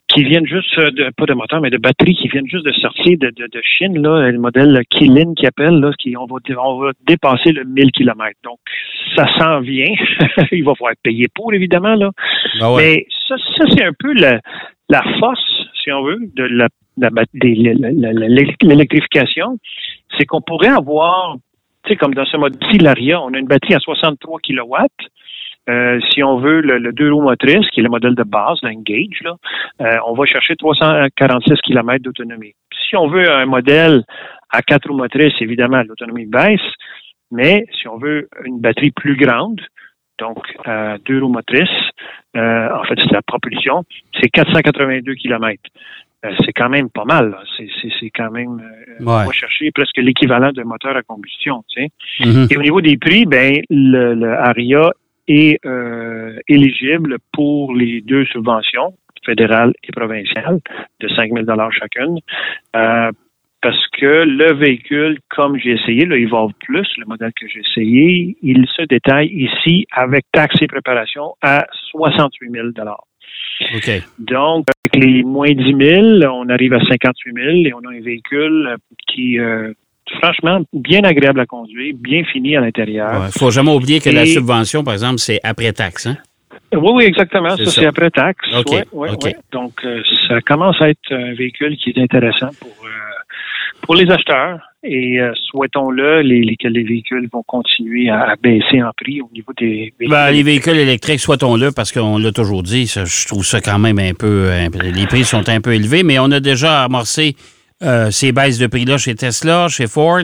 qui 0.08 0.24
viennent 0.24 0.46
juste 0.46 0.78
de, 0.78 1.10
pas 1.16 1.26
de 1.26 1.34
moteurs, 1.34 1.60
mais 1.60 1.70
de 1.70 1.78
batteries 1.78 2.14
qui 2.14 2.28
viennent 2.28 2.48
juste 2.48 2.64
de 2.64 2.72
sortir 2.72 3.16
de, 3.18 3.28
de, 3.28 3.46
de 3.46 3.60
Chine, 3.62 4.00
là, 4.02 4.30
le 4.30 4.38
modèle 4.38 4.80
Kilin 4.90 5.34
qui 5.34 5.46
appelle, 5.46 5.78
là, 5.78 5.92
qui 5.98 6.16
on 6.16 6.26
va, 6.26 6.36
on 6.58 6.80
va 6.80 6.92
dépasser 7.06 7.52
le 7.52 7.64
1000 7.64 7.92
km. 7.92 8.30
Donc, 8.42 8.58
ça 9.14 9.26
s'en 9.38 9.60
vient. 9.60 9.92
Il 10.52 10.64
va 10.64 10.74
falloir 10.74 10.94
payer 11.02 11.26
pour, 11.34 11.52
évidemment, 11.54 11.94
là. 11.94 12.10
Ben 12.58 12.72
ouais. 12.72 12.82
Mais 12.82 13.06
ça, 13.28 13.36
ça 13.56 13.64
c'est 13.72 13.84
un 13.84 13.92
peu 13.96 14.12
la, 14.14 14.40
la 14.88 15.02
force, 15.20 15.66
on 15.92 16.02
veut, 16.02 16.18
de 16.36 16.44
l'électrification, 18.62 19.58
c'est 20.16 20.24
qu'on 20.24 20.40
pourrait 20.40 20.68
avoir, 20.68 21.36
tu 21.84 21.90
sais, 21.90 21.96
comme 21.96 22.14
dans 22.14 22.24
ce 22.24 22.36
mode-ci, 22.36 22.78
l'Aria, 22.78 23.20
on 23.20 23.32
a 23.34 23.38
une 23.38 23.46
batterie 23.46 23.74
à 23.74 23.78
63 23.78 24.40
kW. 24.40 24.74
Euh, 25.68 26.00
si 26.10 26.22
on 26.22 26.38
veut 26.38 26.62
le, 26.62 26.78
le, 26.78 26.92
deux 26.92 27.12
roues 27.12 27.22
motrices, 27.22 27.68
qui 27.70 27.80
est 27.80 27.82
le 27.82 27.90
modèle 27.90 28.14
de 28.14 28.22
base, 28.22 28.58
l'Engage, 28.62 29.20
là, 29.22 29.36
euh, 29.82 29.98
on 30.06 30.14
va 30.14 30.24
chercher 30.24 30.56
346 30.56 31.60
km 31.62 32.02
d'autonomie. 32.02 32.54
Si 32.88 32.96
on 32.96 33.08
veut 33.08 33.30
un 33.30 33.46
modèle 33.46 34.02
à 34.50 34.62
quatre 34.62 34.88
roues 34.88 34.96
motrices, 34.96 35.34
évidemment, 35.40 35.82
l'autonomie 35.86 36.26
baisse, 36.26 36.60
mais 37.30 37.66
si 37.78 37.86
on 37.88 37.98
veut 37.98 38.28
une 38.44 38.60
batterie 38.60 38.90
plus 38.90 39.16
grande, 39.16 39.60
donc 40.20 40.38
euh, 40.68 40.98
deux 41.06 41.22
roues 41.22 41.32
motrices, 41.32 41.68
euh, 42.36 42.68
en 42.72 42.84
fait, 42.84 42.94
c'est 42.96 43.12
la 43.12 43.22
propulsion, 43.22 43.84
c'est 44.20 44.28
482 44.28 45.14
km. 45.14 45.60
Euh, 46.24 46.32
c'est 46.44 46.52
quand 46.52 46.68
même 46.68 46.90
pas 46.90 47.04
mal. 47.04 47.36
C'est 47.56 48.10
quand 48.10 48.30
même, 48.30 48.60
euh, 48.60 49.04
ouais. 49.04 49.22
on 49.22 49.26
va 49.26 49.32
chercher 49.32 49.70
presque 49.72 49.96
l'équivalent 49.96 50.52
d'un 50.52 50.64
moteur 50.64 50.94
à 50.96 51.02
combustion. 51.02 51.64
Tu 51.68 51.82
sais. 51.82 51.88
Mm 52.20 52.30
-hmm. 52.30 52.52
Et 52.52 52.56
au 52.58 52.62
niveau 52.62 52.80
des 52.80 52.96
prix, 52.98 53.24
ben 53.24 53.50
le, 53.70 54.14
le 54.14 54.30
Aria 54.50 54.90
est 55.28 55.58
éligible 56.48 57.12
pour 57.36 57.74
les 57.80 58.00
deux 58.10 58.24
subventions, 58.26 58.90
fédérale 59.24 59.72
et 59.86 59.92
provinciale, 59.92 60.58
de 61.02 61.08
5 61.08 61.30
000 61.32 61.70
chacune. 61.80 62.18
Parce 63.62 63.86
que 63.88 64.24
le 64.24 64.54
véhicule, 64.54 65.18
comme 65.28 65.58
j'ai 65.58 65.72
essayé, 65.72 66.04
le 66.06 66.18
Evolve 66.18 66.52
Plus, 66.64 66.88
le 66.96 67.04
modèle 67.06 67.32
que 67.38 67.46
j'ai 67.46 67.60
essayé, 67.60 68.36
il 68.42 68.66
se 68.74 68.82
détaille 68.86 69.28
ici 69.28 69.86
avec 69.92 70.24
taxes 70.32 70.62
et 70.62 70.66
préparation 70.66 71.34
à 71.42 71.66
68 71.90 72.50
000 72.50 72.68
Okay. 73.76 74.02
Donc, 74.18 74.64
avec 74.86 75.04
les 75.04 75.22
moins 75.22 75.50
10 75.50 75.74
000, 76.22 76.32
on 76.32 76.48
arrive 76.48 76.72
à 76.72 76.80
58 76.80 77.34
000 77.34 77.48
et 77.66 77.72
on 77.74 77.86
a 77.86 77.92
un 77.92 78.00
véhicule 78.00 78.76
qui, 79.06 79.38
euh, 79.38 79.72
franchement 80.18 80.60
bien 80.72 81.04
agréable 81.04 81.40
à 81.40 81.46
conduire, 81.46 81.94
bien 81.98 82.24
fini 82.24 82.56
à 82.56 82.60
l'intérieur. 82.60 83.12
Il 83.14 83.26
ne 83.26 83.30
faut 83.30 83.50
jamais 83.50 83.72
oublier 83.72 84.00
que 84.00 84.10
la 84.10 84.26
subvention, 84.26 84.82
par 84.82 84.94
exemple, 84.94 85.18
c'est 85.18 85.40
après 85.42 85.72
taxe. 85.72 86.06
Hein? 86.06 86.16
Oui, 86.72 86.90
oui, 86.94 87.04
exactement. 87.04 87.56
Ça, 87.56 87.64
ça. 87.64 87.70
c'est 87.70 87.86
après 87.86 88.10
taxe. 88.10 88.46
OK, 88.56 88.70
Ouais, 88.70 88.84
ouais, 88.92 89.10
OK. 89.10 89.24
ouais. 89.24 89.36
Donc, 89.52 89.72
euh, 89.84 90.02
ça 90.28 90.40
commence 90.40 90.80
à 90.80 90.88
être 90.88 91.12
un 91.12 91.34
véhicule 91.34 91.76
qui 91.76 91.90
est 91.90 91.98
intéressant 91.98 92.50
pour, 92.60 92.70
euh, 92.84 93.09
pour 93.82 93.94
les 93.94 94.10
acheteurs. 94.10 94.60
Et 94.82 95.20
euh, 95.20 95.32
souhaitons-le, 95.50 96.22
les, 96.22 96.40
les, 96.42 96.56
que 96.56 96.66
les 96.66 96.82
véhicules 96.84 97.28
vont 97.30 97.42
continuer 97.42 98.08
à, 98.08 98.30
à 98.30 98.36
baisser 98.36 98.82
en 98.82 98.90
prix 98.96 99.20
au 99.20 99.28
niveau 99.34 99.52
des 99.58 99.66
véhicules. 99.98 100.08
Ben, 100.08 100.30
les 100.30 100.42
véhicules 100.42 100.76
électriques, 100.78 101.20
souhaitons-le, 101.20 101.70
parce 101.72 101.92
qu'on 101.92 102.16
l'a 102.16 102.32
toujours 102.32 102.62
dit, 102.62 102.86
ça, 102.86 103.04
je 103.04 103.26
trouve 103.28 103.44
ça 103.44 103.60
quand 103.60 103.78
même 103.78 103.98
un 103.98 104.14
peu, 104.14 104.48
peu- 104.72 104.78
Les 104.90 105.06
prix 105.06 105.24
sont 105.24 105.46
un 105.50 105.60
peu 105.60 105.74
élevés, 105.74 106.02
mais 106.02 106.18
on 106.18 106.30
a 106.30 106.40
déjà 106.40 106.84
amorcé 106.84 107.36
euh, 107.82 108.10
ces 108.10 108.32
baisses 108.32 108.58
de 108.58 108.66
prix-là 108.68 108.96
chez 108.96 109.14
Tesla, 109.14 109.68
chez 109.68 109.86
Ford. 109.86 110.22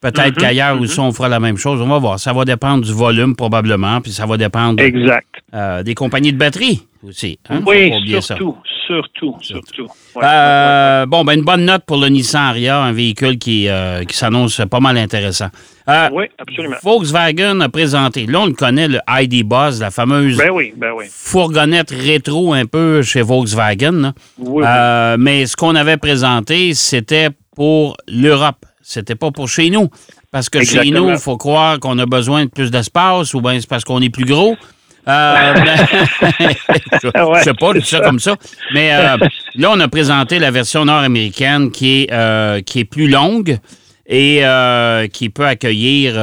Peut-être 0.00 0.36
Mhm, 0.36 0.42
qu'ailleurs 0.42 0.80
aussi, 0.80 1.00
on 1.00 1.10
fera 1.10 1.28
la 1.28 1.40
même 1.40 1.56
chose. 1.56 1.80
On 1.82 1.88
va 1.88 1.98
voir. 1.98 2.20
Ça 2.20 2.32
va 2.32 2.44
dépendre 2.44 2.84
du 2.84 2.92
volume, 2.92 3.34
probablement, 3.34 4.00
puis 4.00 4.12
ça 4.12 4.26
va 4.26 4.36
dépendre 4.36 4.80
Exact. 4.80 5.26
euh, 5.54 5.82
des 5.82 5.94
compagnies 5.96 6.32
de 6.32 6.38
batterie 6.38 6.82
aussi. 7.06 7.38
hein? 7.48 7.60
Oui, 7.66 7.92
ça. 8.20 8.36
surtout, 8.36 8.56
surtout, 8.86 9.36
surtout. 9.40 9.86
Ouais, 10.14 10.22
Euh, 10.24 11.06
Bon, 11.06 11.24
ben 11.24 11.34
une 11.38 11.44
bonne 11.44 11.64
note 11.64 11.84
pour 11.86 11.98
le 11.98 12.08
Nissan 12.08 12.40
Aria, 12.42 12.80
un 12.82 12.92
véhicule 12.92 13.38
qui, 13.38 13.68
euh, 13.68 14.04
qui 14.04 14.16
s'annonce 14.16 14.60
pas 14.70 14.80
mal 14.80 14.96
intéressant. 14.98 15.48
Euh, 15.88 16.08
Oui, 16.12 16.26
absolument. 16.38 16.76
Volkswagen 16.82 17.60
a 17.60 17.68
présenté, 17.68 18.26
là 18.26 18.40
on 18.40 18.46
le 18.46 18.52
connaît, 18.52 18.88
le 18.88 19.00
ID 19.08 19.44
Buzz, 19.46 19.80
la 19.80 19.90
fameuse 19.90 20.36
Ben 20.36 20.50
oui, 20.50 20.72
ben 20.76 20.92
oui. 20.96 21.04
fourgonnette 21.10 21.90
rétro 21.90 22.52
un 22.52 22.66
peu 22.66 23.02
chez 23.02 23.22
Volkswagen. 23.22 24.12
Oui, 24.38 24.64
mais 25.18 25.46
ce 25.46 25.56
qu'on 25.56 25.74
avait 25.74 25.96
présenté, 25.96 26.74
c'était 26.74 27.28
pour 27.54 27.96
l'Europe. 28.06 28.64
C'était 28.82 29.16
pas 29.16 29.30
pour 29.30 29.48
chez 29.48 29.68
nous. 29.68 29.88
Parce 30.30 30.48
que 30.50 30.62
chez 30.64 30.90
nous, 30.90 31.10
il 31.10 31.18
faut 31.18 31.36
croire 31.36 31.78
qu'on 31.80 31.98
a 31.98 32.06
besoin 32.06 32.44
de 32.44 32.50
plus 32.50 32.70
d'espace 32.70 33.32
ou 33.34 33.40
bien 33.40 33.58
c'est 33.60 33.68
parce 33.68 33.84
qu'on 33.84 34.00
est 34.00 34.10
plus 34.10 34.24
gros. 34.26 34.56
Euh, 35.08 35.54
ben, 35.54 35.64
je, 37.02 37.24
Ouais, 37.24 37.40
sais 37.40 37.54
pas, 37.54 37.72
ça 37.74 37.80
c'est 37.82 38.02
comme 38.02 38.18
ça. 38.18 38.36
Mais 38.74 38.92
euh, 38.92 39.16
là, 39.56 39.70
on 39.72 39.80
a 39.80 39.88
présenté 39.88 40.38
la 40.38 40.50
version 40.50 40.84
nord-américaine 40.84 41.70
qui 41.70 42.02
est, 42.02 42.12
euh, 42.12 42.60
qui 42.60 42.80
est 42.80 42.84
plus 42.84 43.08
longue 43.08 43.56
et 44.06 44.40
euh, 44.44 45.06
qui 45.06 45.30
peut 45.30 45.46
accueillir, 45.46 46.14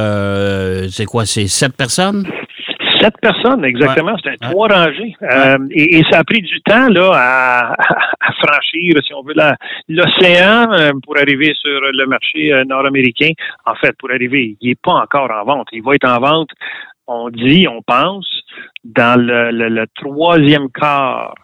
c'est 0.90 1.04
quoi, 1.06 1.26
c'est 1.26 1.46
sept 1.46 1.76
personnes? 1.76 2.26
Sept 3.00 3.14
personnes, 3.20 3.64
exactement. 3.64 4.12
Ouais. 4.12 4.18
C'était 4.24 4.36
trois 4.50 4.68
rangées. 4.68 5.14
Euh, 5.22 5.58
et, 5.70 5.98
et 5.98 6.02
ça 6.10 6.20
a 6.20 6.24
pris 6.24 6.40
du 6.40 6.60
temps 6.62 6.88
là, 6.88 7.10
à, 7.14 7.72
à 8.20 8.32
franchir, 8.32 8.94
si 9.06 9.12
on 9.14 9.22
veut, 9.22 9.34
l'océan 9.88 10.72
euh, 10.72 10.92
pour 11.04 11.16
arriver 11.18 11.52
sur 11.60 11.80
le 11.80 12.06
marché 12.06 12.52
euh, 12.52 12.64
nord-américain. 12.64 13.30
En 13.66 13.74
fait, 13.74 13.94
pour 13.98 14.10
arriver, 14.10 14.56
il 14.60 14.68
n'est 14.68 14.76
pas 14.82 14.92
encore 14.92 15.30
en 15.30 15.44
vente. 15.44 15.68
Il 15.72 15.82
va 15.82 15.94
être 15.94 16.08
en 16.08 16.20
vente, 16.20 16.50
on 17.06 17.30
dit, 17.30 17.66
on 17.68 17.82
pense, 17.82 18.26
dans 18.84 19.20
le, 19.20 19.50
le- 19.50 19.68
le 19.68 19.86
troisième 19.94 20.68
quart 20.70 21.34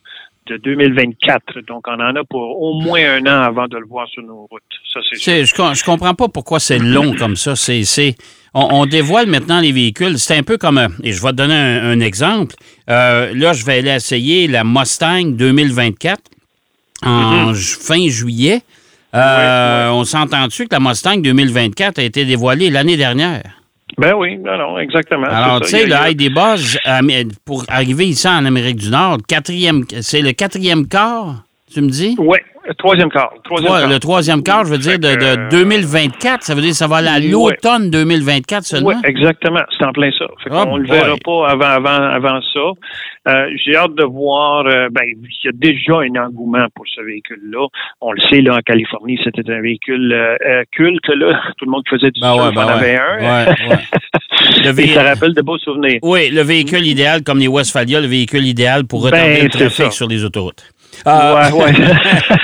de 0.47 0.57
2024. 0.57 1.61
Donc, 1.69 1.87
on 1.87 1.95
en 2.01 2.17
a 2.17 2.25
pour 2.25 2.61
au 2.61 2.81
moins 2.81 3.01
un 3.01 3.21
an 3.27 3.43
avant 3.43 3.69
de 3.69 3.77
le 3.79 3.87
voir 3.87 4.09
sur 4.09 4.23
nos 4.25 4.47
routes. 4.51 4.63
Ça, 4.93 5.01
c'est 5.09 5.45
Je, 5.45 5.45
je 5.75 5.85
comprends 5.85 6.15
pas 6.15 6.29
pourquoi 6.29 6.59
c'est 6.59 6.79
long 6.81 7.15
comme 7.15 7.37
ça. 7.37 7.55
C'est, 7.55 8.17
on, 8.53 8.67
on 8.73 8.87
dévoile 8.87 9.29
maintenant 9.29 9.61
les 9.61 9.71
véhicules. 9.73 10.19
C'est 10.19 10.37
un 10.37 10.43
peu 10.43 10.59
comme, 10.59 10.81
et 11.05 11.13
je 11.13 11.23
vais 11.23 11.31
te 11.31 11.37
donner 11.37 11.55
un, 11.55 11.91
un 11.93 12.01
exemple. 12.01 12.57
Euh, 12.91 13.33
là, 13.35 13.53
je 13.53 13.65
vais 13.65 13.79
aller 13.79 13.91
essayer 13.95 14.49
la 14.49 14.65
Mustang 14.65 15.37
2024 15.37 16.21
en 17.05 17.55
ju- 17.55 17.77
fin 17.81 18.09
juillet. 18.09 18.63
Euh, 19.15 19.91
On 19.91 20.05
s'entend-tu 20.05 20.67
que 20.67 20.75
la 20.75 20.81
Mustang 20.81 21.19
2024 21.23 21.99
a 21.99 22.03
été 22.03 22.25
dévoilée 22.25 22.71
l'année 22.71 22.97
dernière? 22.97 23.43
Ben 23.99 24.15
oui, 24.15 24.39
non, 24.39 24.57
non, 24.57 24.79
exactement. 24.79 25.27
Alors, 25.27 25.61
tu 25.61 25.69
sais, 25.69 25.87
le 25.87 25.95
ID 25.95 26.33
Buzz, 26.33 26.79
euh, 26.87 27.25
pour 27.45 27.65
arriver 27.69 28.07
ici 28.07 28.27
en 28.27 28.45
Amérique 28.45 28.77
du 28.77 28.91
Nord, 28.91 29.19
quatrième, 29.29 29.85
c'est 30.01 30.23
le 30.23 30.33
quatrième 30.33 30.89
quart, 30.89 31.45
tu 31.73 31.83
me 31.83 31.89
dis? 31.89 32.17
Oui, 32.19 32.39
troisième 32.79 33.11
quart. 33.11 33.33
Troisième 33.45 33.69
Toi, 33.71 33.81
quart. 33.81 33.89
le 33.91 33.99
troisième 33.99 34.43
quart, 34.43 34.65
je 34.65 34.71
veux 34.71 34.79
dire, 34.79 34.99
de, 34.99 35.09
de 35.15 35.51
2024. 35.51 36.43
Ça 36.43 36.55
veut 36.55 36.61
dire 36.61 36.71
que 36.71 36.77
ça 36.77 36.87
va 36.87 36.97
aller 36.97 37.09
à 37.09 37.15
Ouais. 37.15 37.29
l'automne 37.29 37.91
2024 37.91 38.65
seulement? 38.65 38.89
Oui, 38.91 38.95
exactement. 39.05 39.61
C'est 39.79 39.85
en 39.85 39.93
plein 39.93 40.11
ça. 40.19 40.27
Fait 40.43 40.51
Oh 40.53 40.65
qu'on 40.65 40.77
le 40.77 40.87
verra 40.87 41.17
pas 41.25 41.49
avant, 41.49 41.87
avant, 41.87 42.05
avant 42.05 42.41
ça. 42.53 42.61
Euh, 43.29 43.47
J'ai 43.65 43.77
hâte 43.77 43.95
de 43.95 44.05
voir. 44.05 44.67
euh, 44.67 44.89
ben, 44.91 45.03
il 45.07 45.17
y 45.45 45.49
a 45.49 45.53
déjà 45.55 45.99
un 46.01 46.27
engouement 46.27 46.67
pour 46.75 46.85
ce 46.95 47.01
véhicule-là. 47.03 47.67
On 48.01 48.13
le 48.13 48.21
sait, 48.29 48.41
là, 48.41 48.57
en 48.57 48.61
Californie, 48.61 49.19
c'était 49.23 49.49
un 49.53 49.61
véhicule 49.61 50.13
euh, 50.13 50.37
euh, 50.47 50.63
culte. 50.73 51.09
Là. 51.09 51.41
Tout 51.59 51.65
le 51.67 51.71
monde 51.71 51.85
faisait 51.89 52.11
du 52.11 52.21
Ben 52.21 52.33
ouais, 52.35 52.39
surf 52.43 52.55
ben 52.55 52.63
en 52.65 52.67
ouais. 52.67 52.73
avait 52.73 52.99
un. 52.99 53.19
Ouais, 53.19 53.49
ouais. 53.69 53.77
Le 54.65 54.69
Et 54.71 54.73
vé- 54.73 54.95
ça 54.95 55.03
rappelle 55.05 55.35
de 55.35 55.43
beaux 55.43 55.59
souvenirs. 55.59 55.99
Oui, 56.03 56.31
le 56.31 56.43
véhicule 56.43 56.85
idéal, 56.87 57.23
comme 57.23 57.39
les 57.39 57.47
Westphalia, 57.49 58.01
le 58.01 58.07
véhicule 58.09 58.45
idéal 58.45 58.85
pour 58.87 59.05
retarder 59.05 59.35
Ben, 59.35 59.43
le 59.45 59.49
trafic 59.51 59.85
ça. 59.87 59.91
sur 59.91 60.09
les 60.09 60.25
autoroutes. 60.25 60.72
Euh, 61.07 61.51
Ouais, 61.51 61.53
ouais. 61.65 61.73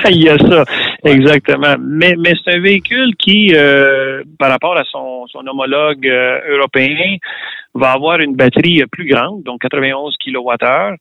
Il 0.11 0.23
y 0.23 0.29
a 0.29 0.39
ça, 0.39 0.65
exactement. 1.05 1.77
Mais, 1.81 2.15
mais 2.19 2.33
c'est 2.45 2.57
un 2.57 2.61
véhicule 2.61 3.15
qui, 3.17 3.53
euh, 3.55 4.23
par 4.39 4.51
rapport 4.51 4.77
à 4.77 4.85
son, 4.85 5.27
son 5.29 5.47
homologue 5.47 6.07
euh, 6.07 6.41
européen, 6.49 7.17
va 7.75 7.93
avoir 7.93 8.19
une 8.21 8.35
batterie 8.35 8.83
euh, 8.83 8.87
plus 8.91 9.07
grande, 9.07 9.43
donc 9.45 9.61
91 9.61 10.17
kWh, 10.25 10.95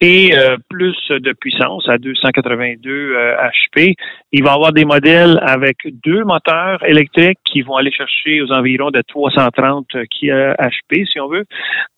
et 0.00 0.34
euh, 0.34 0.56
plus 0.68 0.96
de 1.10 1.32
puissance 1.32 1.88
à 1.88 1.98
282 1.98 2.90
euh, 2.90 3.36
HP. 3.76 3.94
Il 4.32 4.42
va 4.42 4.52
avoir 4.54 4.72
des 4.72 4.84
modèles 4.84 5.38
avec 5.42 5.76
deux 6.04 6.24
moteurs 6.24 6.82
électriques 6.84 7.38
qui 7.44 7.62
vont 7.62 7.76
aller 7.76 7.92
chercher 7.92 8.40
aux 8.42 8.50
environs 8.52 8.90
de 8.90 9.02
330 9.06 9.86
qui- 10.10 10.30
euh, 10.30 10.54
HP, 10.54 11.06
si 11.06 11.20
on 11.20 11.28
veut. 11.28 11.44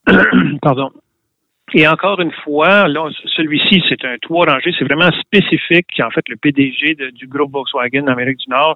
Pardon. 0.61 0.89
Et 1.73 1.87
encore 1.87 2.19
une 2.19 2.31
fois, 2.43 2.85
celui-ci, 3.35 3.83
c'est 3.87 4.03
un 4.05 4.17
toit 4.21 4.45
rangé, 4.45 4.73
c'est 4.77 4.85
vraiment 4.85 5.11
spécifique. 5.19 5.87
En 6.03 6.09
fait, 6.09 6.27
le 6.29 6.35
PDG 6.35 6.97
du 7.13 7.27
groupe 7.27 7.51
Volkswagen 7.51 8.03
d'Amérique 8.03 8.39
du 8.39 8.49
Nord, 8.49 8.75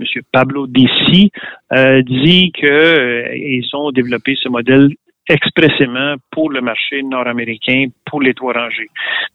M. 0.00 0.06
Pablo 0.32 0.66
Dissi, 0.66 1.30
euh, 1.72 2.02
dit 2.02 2.52
que 2.52 2.66
euh, 2.66 3.76
ont 3.76 3.90
développé 3.90 4.36
ce 4.42 4.48
modèle 4.48 4.90
expressément 5.28 6.16
pour 6.30 6.50
le 6.50 6.60
marché 6.60 7.02
nord-américain, 7.02 7.86
pour 8.06 8.20
les 8.20 8.34
toits 8.34 8.54
rangés. 8.54 8.88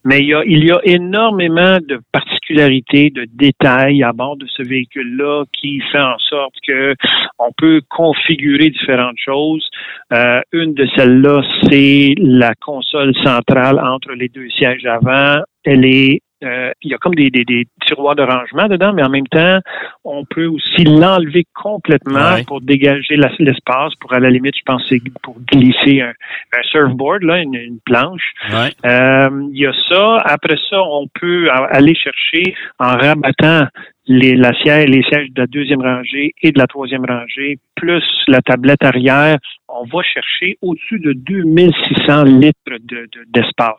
Mais 0.03 0.19
il 0.19 0.27
y, 0.27 0.33
a, 0.33 0.43
il 0.45 0.65
y 0.65 0.71
a 0.71 0.79
énormément 0.83 1.77
de 1.79 1.99
de 2.53 3.27
détails 3.33 4.03
à 4.03 4.13
bord 4.13 4.37
de 4.37 4.47
ce 4.47 4.63
véhicule-là 4.63 5.45
qui 5.53 5.81
fait 5.91 5.99
en 5.99 6.17
sorte 6.17 6.53
que 6.65 6.95
on 7.39 7.51
peut 7.57 7.81
configurer 7.89 8.69
différentes 8.69 9.17
choses. 9.23 9.67
Euh, 10.13 10.41
une 10.51 10.73
de 10.73 10.87
celles-là, 10.95 11.41
c'est 11.63 12.15
la 12.17 12.53
console 12.55 13.13
centrale 13.23 13.79
entre 13.79 14.13
les 14.13 14.29
deux 14.29 14.49
sièges 14.49 14.85
avant. 14.85 15.41
Elle 15.63 15.85
est 15.85 16.21
euh, 16.43 16.71
il 16.83 16.91
y 16.91 16.93
a 16.93 16.97
comme 16.97 17.15
des, 17.15 17.29
des, 17.29 17.43
des 17.45 17.65
tiroirs 17.85 18.15
de 18.15 18.21
rangement 18.23 18.67
dedans, 18.67 18.93
mais 18.93 19.03
en 19.03 19.09
même 19.09 19.27
temps, 19.27 19.59
on 20.03 20.23
peut 20.25 20.45
aussi 20.45 20.83
l'enlever 20.83 21.45
complètement 21.55 22.33
Ouais. 22.35 22.43
pour 22.45 22.61
dégager 22.61 23.17
l'espace, 23.39 23.93
pour 23.99 24.13
à 24.13 24.19
la 24.19 24.29
limite, 24.29 24.55
je 24.57 24.63
pense, 24.65 24.83
c'est 24.87 25.01
pour 25.23 25.35
glisser 25.51 26.01
un, 26.01 26.09
un 26.53 26.63
surfboard, 26.63 27.23
là, 27.23 27.39
une, 27.39 27.55
une 27.55 27.79
planche. 27.85 28.33
ouais. 28.51 28.69
Euh, 28.85 29.29
il 29.51 29.59
y 29.59 29.65
a 29.65 29.73
ça. 29.89 30.17
Après 30.25 30.57
ça, 30.69 30.81
on 30.83 31.07
peut 31.19 31.49
aller 31.51 31.95
chercher 31.95 32.55
en 32.79 32.95
rabattant 32.97 33.67
les, 34.09 34.35
la 34.35 34.53
siège, 34.61 34.87
les 34.89 35.03
sièges 35.03 35.29
de 35.31 35.41
la 35.41 35.47
deuxième 35.47 35.81
rangée 35.81 36.33
et 36.41 36.51
de 36.51 36.59
la 36.59 36.67
troisième 36.67 37.03
rangée, 37.05 37.57
plus 37.75 38.03
la 38.27 38.41
tablette 38.41 38.83
arrière. 38.83 39.37
On 39.67 39.83
va 39.85 40.01
chercher 40.01 40.57
au-dessus 40.61 40.99
de 40.99 41.11
2600 41.13 42.23
litres 42.23 42.57
de- 42.69 43.07
de- 43.11 43.25
d'espace. 43.27 43.75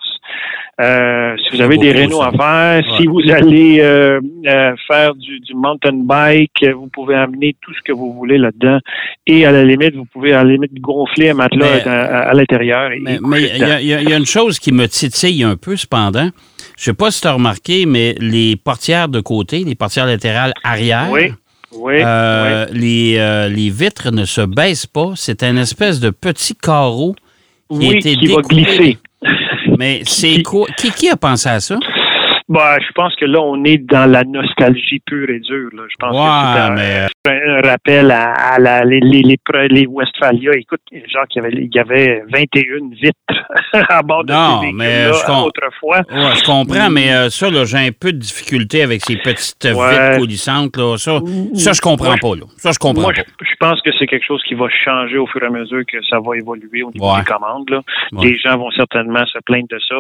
Euh, 0.80 1.07
si 1.50 1.56
vous 1.56 1.62
avez 1.62 1.78
des 1.78 1.92
rénaux 1.92 2.22
à 2.22 2.30
faire, 2.32 2.96
si 2.96 3.06
vous 3.06 3.20
allez 3.32 3.78
euh, 3.80 4.20
euh, 4.46 4.72
faire 4.86 5.14
du, 5.14 5.40
du 5.40 5.54
mountain 5.54 5.92
bike, 5.94 6.64
vous 6.74 6.88
pouvez 6.92 7.14
amener 7.14 7.56
tout 7.60 7.72
ce 7.74 7.80
que 7.82 7.92
vous 7.92 8.12
voulez 8.12 8.38
là-dedans. 8.38 8.78
Et 9.26 9.44
à 9.46 9.52
la 9.52 9.64
limite, 9.64 9.94
vous 9.94 10.04
pouvez 10.04 10.32
à 10.32 10.44
la 10.44 10.52
limite 10.52 10.74
gonfler 10.80 11.30
un 11.30 11.34
matelas 11.34 11.66
Mais- 11.84 11.90
à, 11.90 12.32
l'intérieur. 12.34 12.90
Mais 13.00 13.18
il 13.42 13.58
y, 13.58 13.64
a- 13.64 13.80
y 13.80 14.10
y 14.10 14.14
une 14.14 14.26
chose 14.26 14.58
qui 14.58 14.72
me 14.72 14.86
titille 14.86 15.42
un 15.42 15.56
peu, 15.56 15.76
cependant. 15.76 16.30
Je 16.76 16.84
sais 16.84 16.94
pas 16.94 17.10
si 17.10 17.20
tu 17.22 17.26
as 17.28 17.32
remarqué, 17.32 17.86
mais 17.86 18.14
les 18.20 18.56
portières 18.56 19.08
de 19.08 19.20
côté, 19.20 19.64
les 19.64 19.74
portières 19.74 20.06
latérales 20.06 20.52
arrière, 20.62 21.08
Oui, 21.10 21.32
oui, 21.72 21.94
euh, 22.04 22.66
Les, 22.72 23.14
les 23.54 23.70
vitres 23.70 24.10
ne 24.12 24.24
se 24.24 24.40
baissent 24.42 24.86
pas. 24.86 25.12
C'est 25.16 25.42
un 25.42 25.56
espèce 25.56 26.00
de 26.00 26.10
petit 26.10 26.54
carreau 26.54 27.14
qui 27.70 27.86
a 27.86 27.90
oui, 27.90 27.96
été 27.98 28.14
qui 28.16 28.26
va 28.28 28.40
glisser. 28.42 28.98
Mais 29.78 30.02
c'est 30.04 30.28
Qui- 30.38 30.42
quoi? 30.42 30.66
Qui, 30.76 30.90
qui 30.90 31.08
a 31.08 31.16
pensé 31.16 31.48
à 31.48 31.60
ça? 31.60 31.78
Bah, 32.48 32.78
je 32.80 32.90
pense 32.94 33.14
que 33.16 33.26
là, 33.26 33.40
on 33.42 33.62
est 33.64 33.76
dans 33.76 34.10
la 34.10 34.24
nostalgie 34.24 35.00
pure 35.04 35.28
et 35.28 35.38
dure. 35.40 35.68
Là. 35.74 35.82
Je 35.90 35.96
pense 35.98 36.16
que 36.16 36.16
c'est 36.16 36.60
un, 36.60 36.70
mais- 36.70 37.06
un 37.30 37.60
rappel 37.60 38.10
à, 38.10 38.32
à 38.32 38.58
la, 38.58 38.84
les, 38.84 39.00
les, 39.00 39.22
les, 39.68 39.86
Westphalia. 39.86 40.52
Écoute, 40.56 40.80
genre 41.12 41.26
qu'il 41.28 41.42
y 41.42 41.46
avait, 41.46 41.52
il 41.62 41.70
y 41.74 41.78
avait 41.78 42.22
21 42.32 42.88
vitres 42.92 43.44
à 43.90 44.02
bord 44.02 44.24
de 44.24 44.32
Non, 44.32 44.62
ces 44.62 44.72
mais 44.72 45.04
je 45.12 45.30
autrefois. 45.30 45.98
Ouais, 46.10 46.34
je 46.36 46.44
comprends, 46.44 46.88
mais 46.90 47.12
euh, 47.12 47.28
ça, 47.28 47.48
j'ai 47.66 47.76
un 47.76 47.90
peu 47.92 48.12
de 48.12 48.18
difficulté 48.18 48.82
avec 48.82 49.02
ces 49.04 49.16
petites 49.16 49.66
euh, 49.66 49.74
Ouais. 49.74 49.90
vitres 49.90 50.18
coulissantes. 50.20 50.76
Là. 50.78 50.96
Ça, 50.96 51.20
ça, 51.54 51.72
je 51.74 51.80
comprends 51.82 52.12
Ouais. 52.12 52.18
pas. 52.20 52.34
Là. 52.34 52.46
Ça, 52.56 52.70
je 52.72 52.78
comprends 52.78 53.02
Moi, 53.02 53.12
pas. 53.12 53.22
je, 53.40 53.44
je 53.46 53.54
pense 53.60 53.82
que 53.82 53.90
c'est 53.98 54.06
quelque 54.06 54.24
chose 54.24 54.42
qui 54.48 54.54
va 54.54 54.68
changer 54.70 55.18
au 55.18 55.26
fur 55.26 55.42
et 55.42 55.46
à 55.46 55.50
mesure 55.50 55.82
que 55.86 55.98
ça 56.08 56.18
va 56.18 56.34
évoluer 56.36 56.82
au 56.82 56.90
niveau 56.92 57.14
des 57.18 57.24
commandes. 57.24 57.68
Là. 57.68 57.82
Les 58.22 58.38
gens 58.38 58.56
vont 58.56 58.70
certainement 58.70 59.26
se 59.26 59.38
plaindre 59.44 59.68
de 59.70 59.78
ça. 59.86 59.96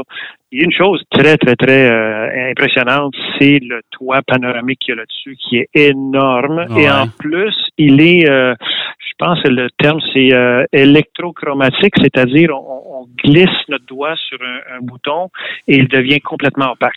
Il 0.50 0.58
y 0.58 0.62
a 0.62 0.64
une 0.64 0.72
chose 0.72 1.02
très, 1.10 1.36
très, 1.36 1.56
très 1.56 1.90
euh, 1.90 2.50
impressionnante, 2.50 3.14
c'est 3.38 3.58
le 3.60 3.82
toit 3.90 4.22
panoramique 4.26 4.78
qu'il 4.78 4.94
y 4.94 4.98
a 4.98 5.00
là-dessus, 5.02 5.36
qui 5.36 5.58
est 5.58 5.68
énorme. 5.74 6.64
Ouais. 6.70 6.84
Et 6.84 6.90
en 6.90 7.06
plus, 7.08 7.54
il 7.76 8.00
est, 8.00 8.26
euh, 8.28 8.54
je 8.98 9.12
pense 9.18 9.42
que 9.42 9.48
le 9.48 9.68
terme, 9.78 10.00
c'est 10.14 10.32
euh, 10.32 10.64
électrochromatique, 10.72 11.94
c'est-à-dire 12.00 12.50
on, 12.56 13.02
on 13.02 13.06
glisse 13.22 13.48
notre 13.68 13.84
doigt 13.86 14.14
sur 14.28 14.38
un, 14.42 14.76
un 14.76 14.80
bouton 14.80 15.28
et 15.66 15.76
il 15.76 15.88
devient 15.88 16.20
complètement 16.20 16.72
opaque. 16.72 16.94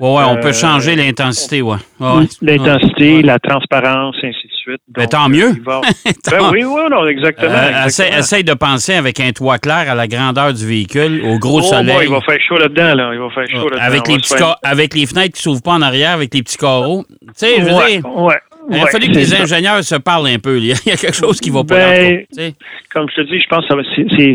Ouais, 0.00 0.16
ouais, 0.16 0.22
on 0.28 0.36
Euh, 0.36 0.40
peut 0.40 0.52
changer 0.52 0.94
l'intensité, 0.94 1.62
ouais. 1.62 1.76
Ouais. 2.00 2.24
L'intensité, 2.42 3.22
la 3.22 3.38
transparence, 3.38 4.16
ainsi 4.22 4.46
de 4.46 4.53
suite. 4.64 4.80
Mais 4.96 5.06
tant 5.06 5.26
euh, 5.26 5.28
mieux. 5.28 5.52
il 5.56 5.62
va- 5.62 5.80
Tant- 6.24 6.30
Ben 6.30 6.50
oui, 6.52 6.64
oui, 6.64 6.80
non, 6.90 7.06
exactement. 7.06 7.50
Euh, 7.52 7.84
exactement. 7.84 8.18
essaye, 8.18 8.44
de 8.44 8.54
penser 8.54 8.94
avec 8.94 9.20
un 9.20 9.30
toit 9.32 9.58
clair 9.58 9.90
à 9.90 9.94
la 9.94 10.06
grandeur 10.08 10.52
du 10.52 10.66
véhicule, 10.66 11.22
au 11.24 11.38
gros 11.38 11.60
Oh, 11.60 11.62
soleil. 11.62 11.94
boy, 11.94 12.04
il 12.06 12.10
va 12.10 12.20
faire 12.22 12.38
chaud 12.48 12.56
là-dedans, 12.58 12.94
là. 12.94 13.10
Il 13.12 13.18
va 13.20 13.30
faire 13.30 13.46
chaud 13.48 13.68
là-dedans. 13.68 13.82
avec, 13.86 14.08
les 14.08 14.16
petits 14.16 14.34
faire- 14.36 14.56
avec 14.62 14.94
les 14.94 15.06
fenêtres 15.06 15.34
qui 15.36 15.42
s'ouvrent 15.42 15.62
pas 15.62 15.72
en 15.72 15.82
arrière, 15.82 16.10
avec 16.12 16.32
les 16.34 16.42
petits 16.42 16.56
carreaux. 16.56 17.04
Tu 17.08 17.26
sais, 17.36 17.56
je 17.58 17.62
veux 17.64 17.74
Ouais, 17.74 17.98
dire, 17.98 18.16
ouais, 18.16 18.34
il 18.70 18.76
a 18.78 18.84
ouais, 18.84 18.90
fallu 18.90 19.08
que 19.08 19.12
les 19.12 19.24
ça. 19.26 19.36
ingénieurs 19.42 19.82
se 19.84 19.94
parlent 19.96 20.26
un 20.28 20.38
peu. 20.38 20.58
Il 20.58 20.66
y 20.66 20.72
a 20.72 20.76
quelque 20.96 21.12
chose 21.12 21.40
qui 21.40 21.50
va 21.50 21.64
pas 21.64 21.74
Ben, 21.76 22.24
dans. 22.36 22.50
Comme 22.92 23.08
je 23.10 23.22
te 23.22 23.26
dis, 23.28 23.40
je 23.40 23.48
pense 23.48 23.66
que 23.66 23.74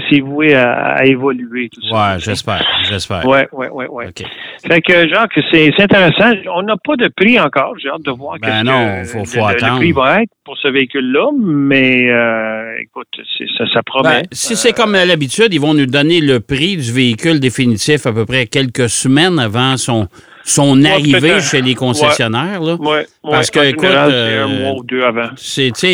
c'est- 0.10 0.20
voué 0.20 0.54
à, 0.54 0.74
à 0.96 1.06
évoluer, 1.06 1.70
tout 1.74 1.82
ça. 1.88 1.96
Ouais, 2.14 2.20
j'espère, 2.20 2.66
j'espère. 2.90 3.26
Ouais, 3.26 3.48
ouais, 3.54 3.70
ouais, 3.70 3.88
ouais. 3.88 4.10
Fait 4.68 4.82
que, 4.82 5.08
Jacques, 5.08 5.40
c'est 5.52 5.72
intéressant. 5.80 6.32
On 6.54 6.64
n'a 6.64 6.76
pas 6.84 6.96
de 6.98 7.10
prix 7.16 7.40
encore. 7.40 7.74
J'ai 7.82 7.90
hâte 7.90 8.04
de 8.04 8.12
voir 8.12 8.38
Ben 8.42 8.64
non, 8.64 9.02
que 9.02 9.08
faut- 9.08 9.20
le- 9.20 9.26
faut 9.26 9.40
le, 9.40 9.46
attendre. 9.46 9.78
prix 9.78 9.92
va 9.94 10.22
être 10.24 10.32
pour 10.44 10.58
ce 10.58 10.68
véhicule-là. 10.68 11.30
Mais, 11.42 12.10
euh, 12.10 12.76
écoute, 12.82 13.08
ça 13.74 13.82
promet. 13.84 14.10
Ben, 14.10 14.24
si 14.32 14.56
c'est 14.56 14.74
comme 14.74 14.96
à 14.96 15.06
l'habitude, 15.06 15.54
ils 15.54 15.62
vont 15.62 15.74
nous 15.74 15.86
donner 15.86 16.20
le 16.20 16.40
prix 16.42 16.76
du 16.78 16.92
véhicule 16.92 17.40
définitif 17.40 18.06
à 18.06 18.12
peu 18.12 18.26
près 18.26 18.46
quelques 18.46 18.90
semaines 18.90 19.40
avant 19.40 19.78
son, 19.78 20.08
son 20.50 20.84
arrivée 20.84 21.40
chez 21.42 21.62
les 21.62 21.76
concessionnaires. 21.76 22.62
là. 22.62 22.76
ouais, 22.76 23.06
parce 23.24 23.50
que, 23.52 23.60
écoute, 23.70 23.86
euh, 23.86 24.46
un 24.46 24.48
mois 24.48 24.74
ou 24.80 24.84
deux 24.84 25.04
avant. 25.04 25.30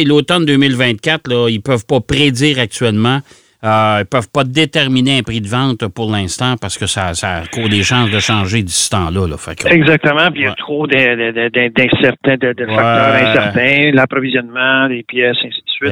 L'automne 0.06 0.46
2024, 0.46 1.28
là, 1.28 1.48
ils 1.50 1.62
peuvent 1.62 1.86
pas 1.86 2.00
prédire 2.02 2.60
actuellement. 2.60 3.20
Euh, 3.64 4.02
ils 4.02 4.06
peuvent 4.06 4.30
pas 4.32 4.44
déterminer 4.44 5.18
un 5.20 5.24
prix 5.24 5.42
de 5.42 5.48
vente 5.48 5.88
pour 5.88 6.12
l'instant 6.12 6.56
parce 6.62 6.78
que 6.78 6.86
ça, 6.86 7.16
ça 7.16 7.42
court 7.52 7.68
des 7.68 7.82
chances 7.82 8.12
de 8.12 8.20
changer 8.20 8.62
d'ici 8.62 8.92
temps-là. 8.92 9.28
Là. 9.28 9.38
Exactement, 9.72 10.30
puis 10.30 10.42
il 10.42 10.44
y 10.44 10.48
a 10.48 10.54
trop 10.54 10.86
d'in- 10.86 11.16
d'in- 11.18 11.32
d'in- 11.50 11.70
d'incertains, 11.76 12.36
de, 12.38 12.54
facteurs 12.66 13.28
incertains, 13.28 13.92
l'approvisionnement, 13.92 14.86
les 14.88 15.02
pièces, 15.02 15.38
ainsi 15.44 15.62
suite. 15.76 15.92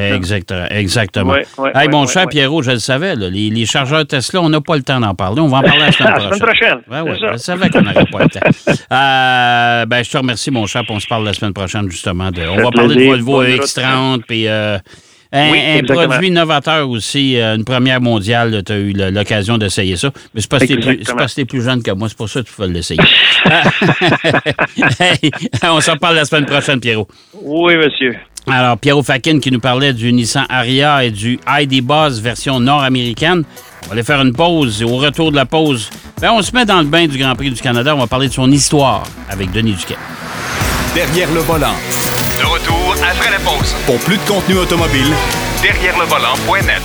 exactement. 0.72 1.34
Ouais, 1.34 1.46
ouais, 1.58 1.72
hey, 1.76 1.82
ouais, 1.86 1.88
mon 1.90 2.08
cher. 2.08 2.28
Pierrot, 2.28 2.62
je 2.64 2.72
le 2.72 2.80
savais, 2.80 3.16
là, 3.16 3.30
les, 3.30 3.50
les 3.50 3.66
chargeurs 3.66 4.06
Tesla, 4.08 4.42
on 4.42 4.50
n'a 4.50 4.62
pas 4.62 4.76
le 4.76 4.84
temps 4.84 5.00
d'en 5.00 5.14
parler. 5.16 5.42
On 5.42 5.48
va 5.48 5.58
en 5.58 5.62
parler 5.62 5.80
la 5.82 5.92
semaine 5.92 6.14
La 6.32 6.38
prochaine. 6.38 6.80
semaine 6.86 7.06
prochaine. 7.06 7.32
Je 7.34 7.38
savais 7.38 7.70
qu'on 7.70 7.82
n'aurait 7.82 8.06
pas 8.06 8.24
le 8.24 8.30
temps. 8.30 8.40
Euh, 8.94 9.86
ben, 9.88 10.04
je 10.04 10.10
te 10.12 10.18
remercie, 10.18 10.52
mon 10.52 10.66
cher, 10.68 10.84
on 10.90 11.00
se 11.00 11.08
parle 11.08 11.26
la 11.26 11.34
semaine 11.34 11.54
prochaine, 11.54 11.90
justement. 11.90 12.30
De, 12.32 12.42
on 12.48 12.58
va 12.64 12.72
parler 12.72 12.96
de. 12.96 13.04
Volvo 13.06 13.38
Bonne 13.38 13.52
route. 13.54 13.62
X30, 13.62 14.22
puis 14.28 14.48
euh, 14.48 14.78
un, 15.32 15.52
Oui, 15.52 15.58
un 15.60 15.78
exactement. 15.78 16.08
produit 16.10 16.32
novateur 16.32 16.88
aussi, 16.90 17.40
euh, 17.40 17.56
une 17.56 17.66
première 17.66 18.00
mondiale. 18.02 18.62
Tu 18.64 18.72
as 18.72 18.78
eu 18.78 18.94
l'occasion 18.94 19.58
d'essayer 19.58 19.96
ça. 19.98 20.12
Mais 20.36 20.42
c'est 20.42 20.50
parce 20.50 20.66
que 20.66 20.74
Exactement. 20.74 21.26
que 21.26 21.34
t'es 21.34 21.46
plus 21.46 21.64
jeune 21.64 21.82
que 21.82 21.92
moi. 21.92 22.08
C'est 22.08 22.18
pour 22.18 22.30
ça 22.30 22.42
que 22.42 22.48
tu 22.48 22.54
peux 22.54 22.68
l'essayer. 22.68 23.02
Hey, 25.00 25.32
on 25.64 25.82
s'en 25.82 25.98
parle 25.98 26.16
la 26.16 26.26
semaine 26.26 26.46
prochaine, 26.46 26.80
Pierrot. 26.80 27.08
Oui, 27.34 27.76
monsieur. 27.78 28.16
Alors, 28.48 28.78
Pierrot 28.78 29.04
Fakin 29.04 29.40
qui 29.40 29.52
nous 29.52 29.60
parlait 29.60 29.94
du 29.94 30.12
Nissan 30.12 30.46
Aria 30.50 31.04
et 31.04 31.12
du 31.12 31.40
ID 31.48 31.84
Buzz 31.84 32.22
version 32.22 32.60
nord-américaine. 32.60 33.44
On 33.84 33.88
va 33.88 33.94
aller 33.94 34.04
faire 34.04 34.22
une 34.22 34.34
pause 34.34 34.82
et 34.82 34.86
au 34.86 34.98
retour 34.98 35.32
de 35.32 35.36
la 35.36 35.46
pause, 35.46 35.90
ben, 36.20 36.32
on 36.32 36.42
se 36.42 36.52
met 36.54 36.66
dans 36.66 36.80
le 36.80 36.86
bain 36.86 37.08
du 37.08 37.18
Grand 37.18 37.36
Prix 37.36 37.52
du 37.52 37.62
Canada. 37.62 37.96
On 37.96 38.00
va 38.00 38.08
parler 38.08 38.28
de 38.28 38.34
son 38.34 38.52
histoire 38.52 39.04
avec 39.30 39.52
Denis 39.52 39.74
Duquet. 39.74 39.98
Derrière 40.94 41.32
le 41.34 41.40
volant. 41.42 41.76
De 42.38 42.46
retour 42.46 42.96
après 43.10 43.32
la 43.32 43.40
pause. 43.40 43.76
Pour 43.86 43.98
plus 44.00 44.18
de 44.18 44.24
contenu 44.28 44.58
automobile, 44.58 45.14
Derrière 45.62 45.98
le 45.98 46.06
volant.net. 46.06 46.82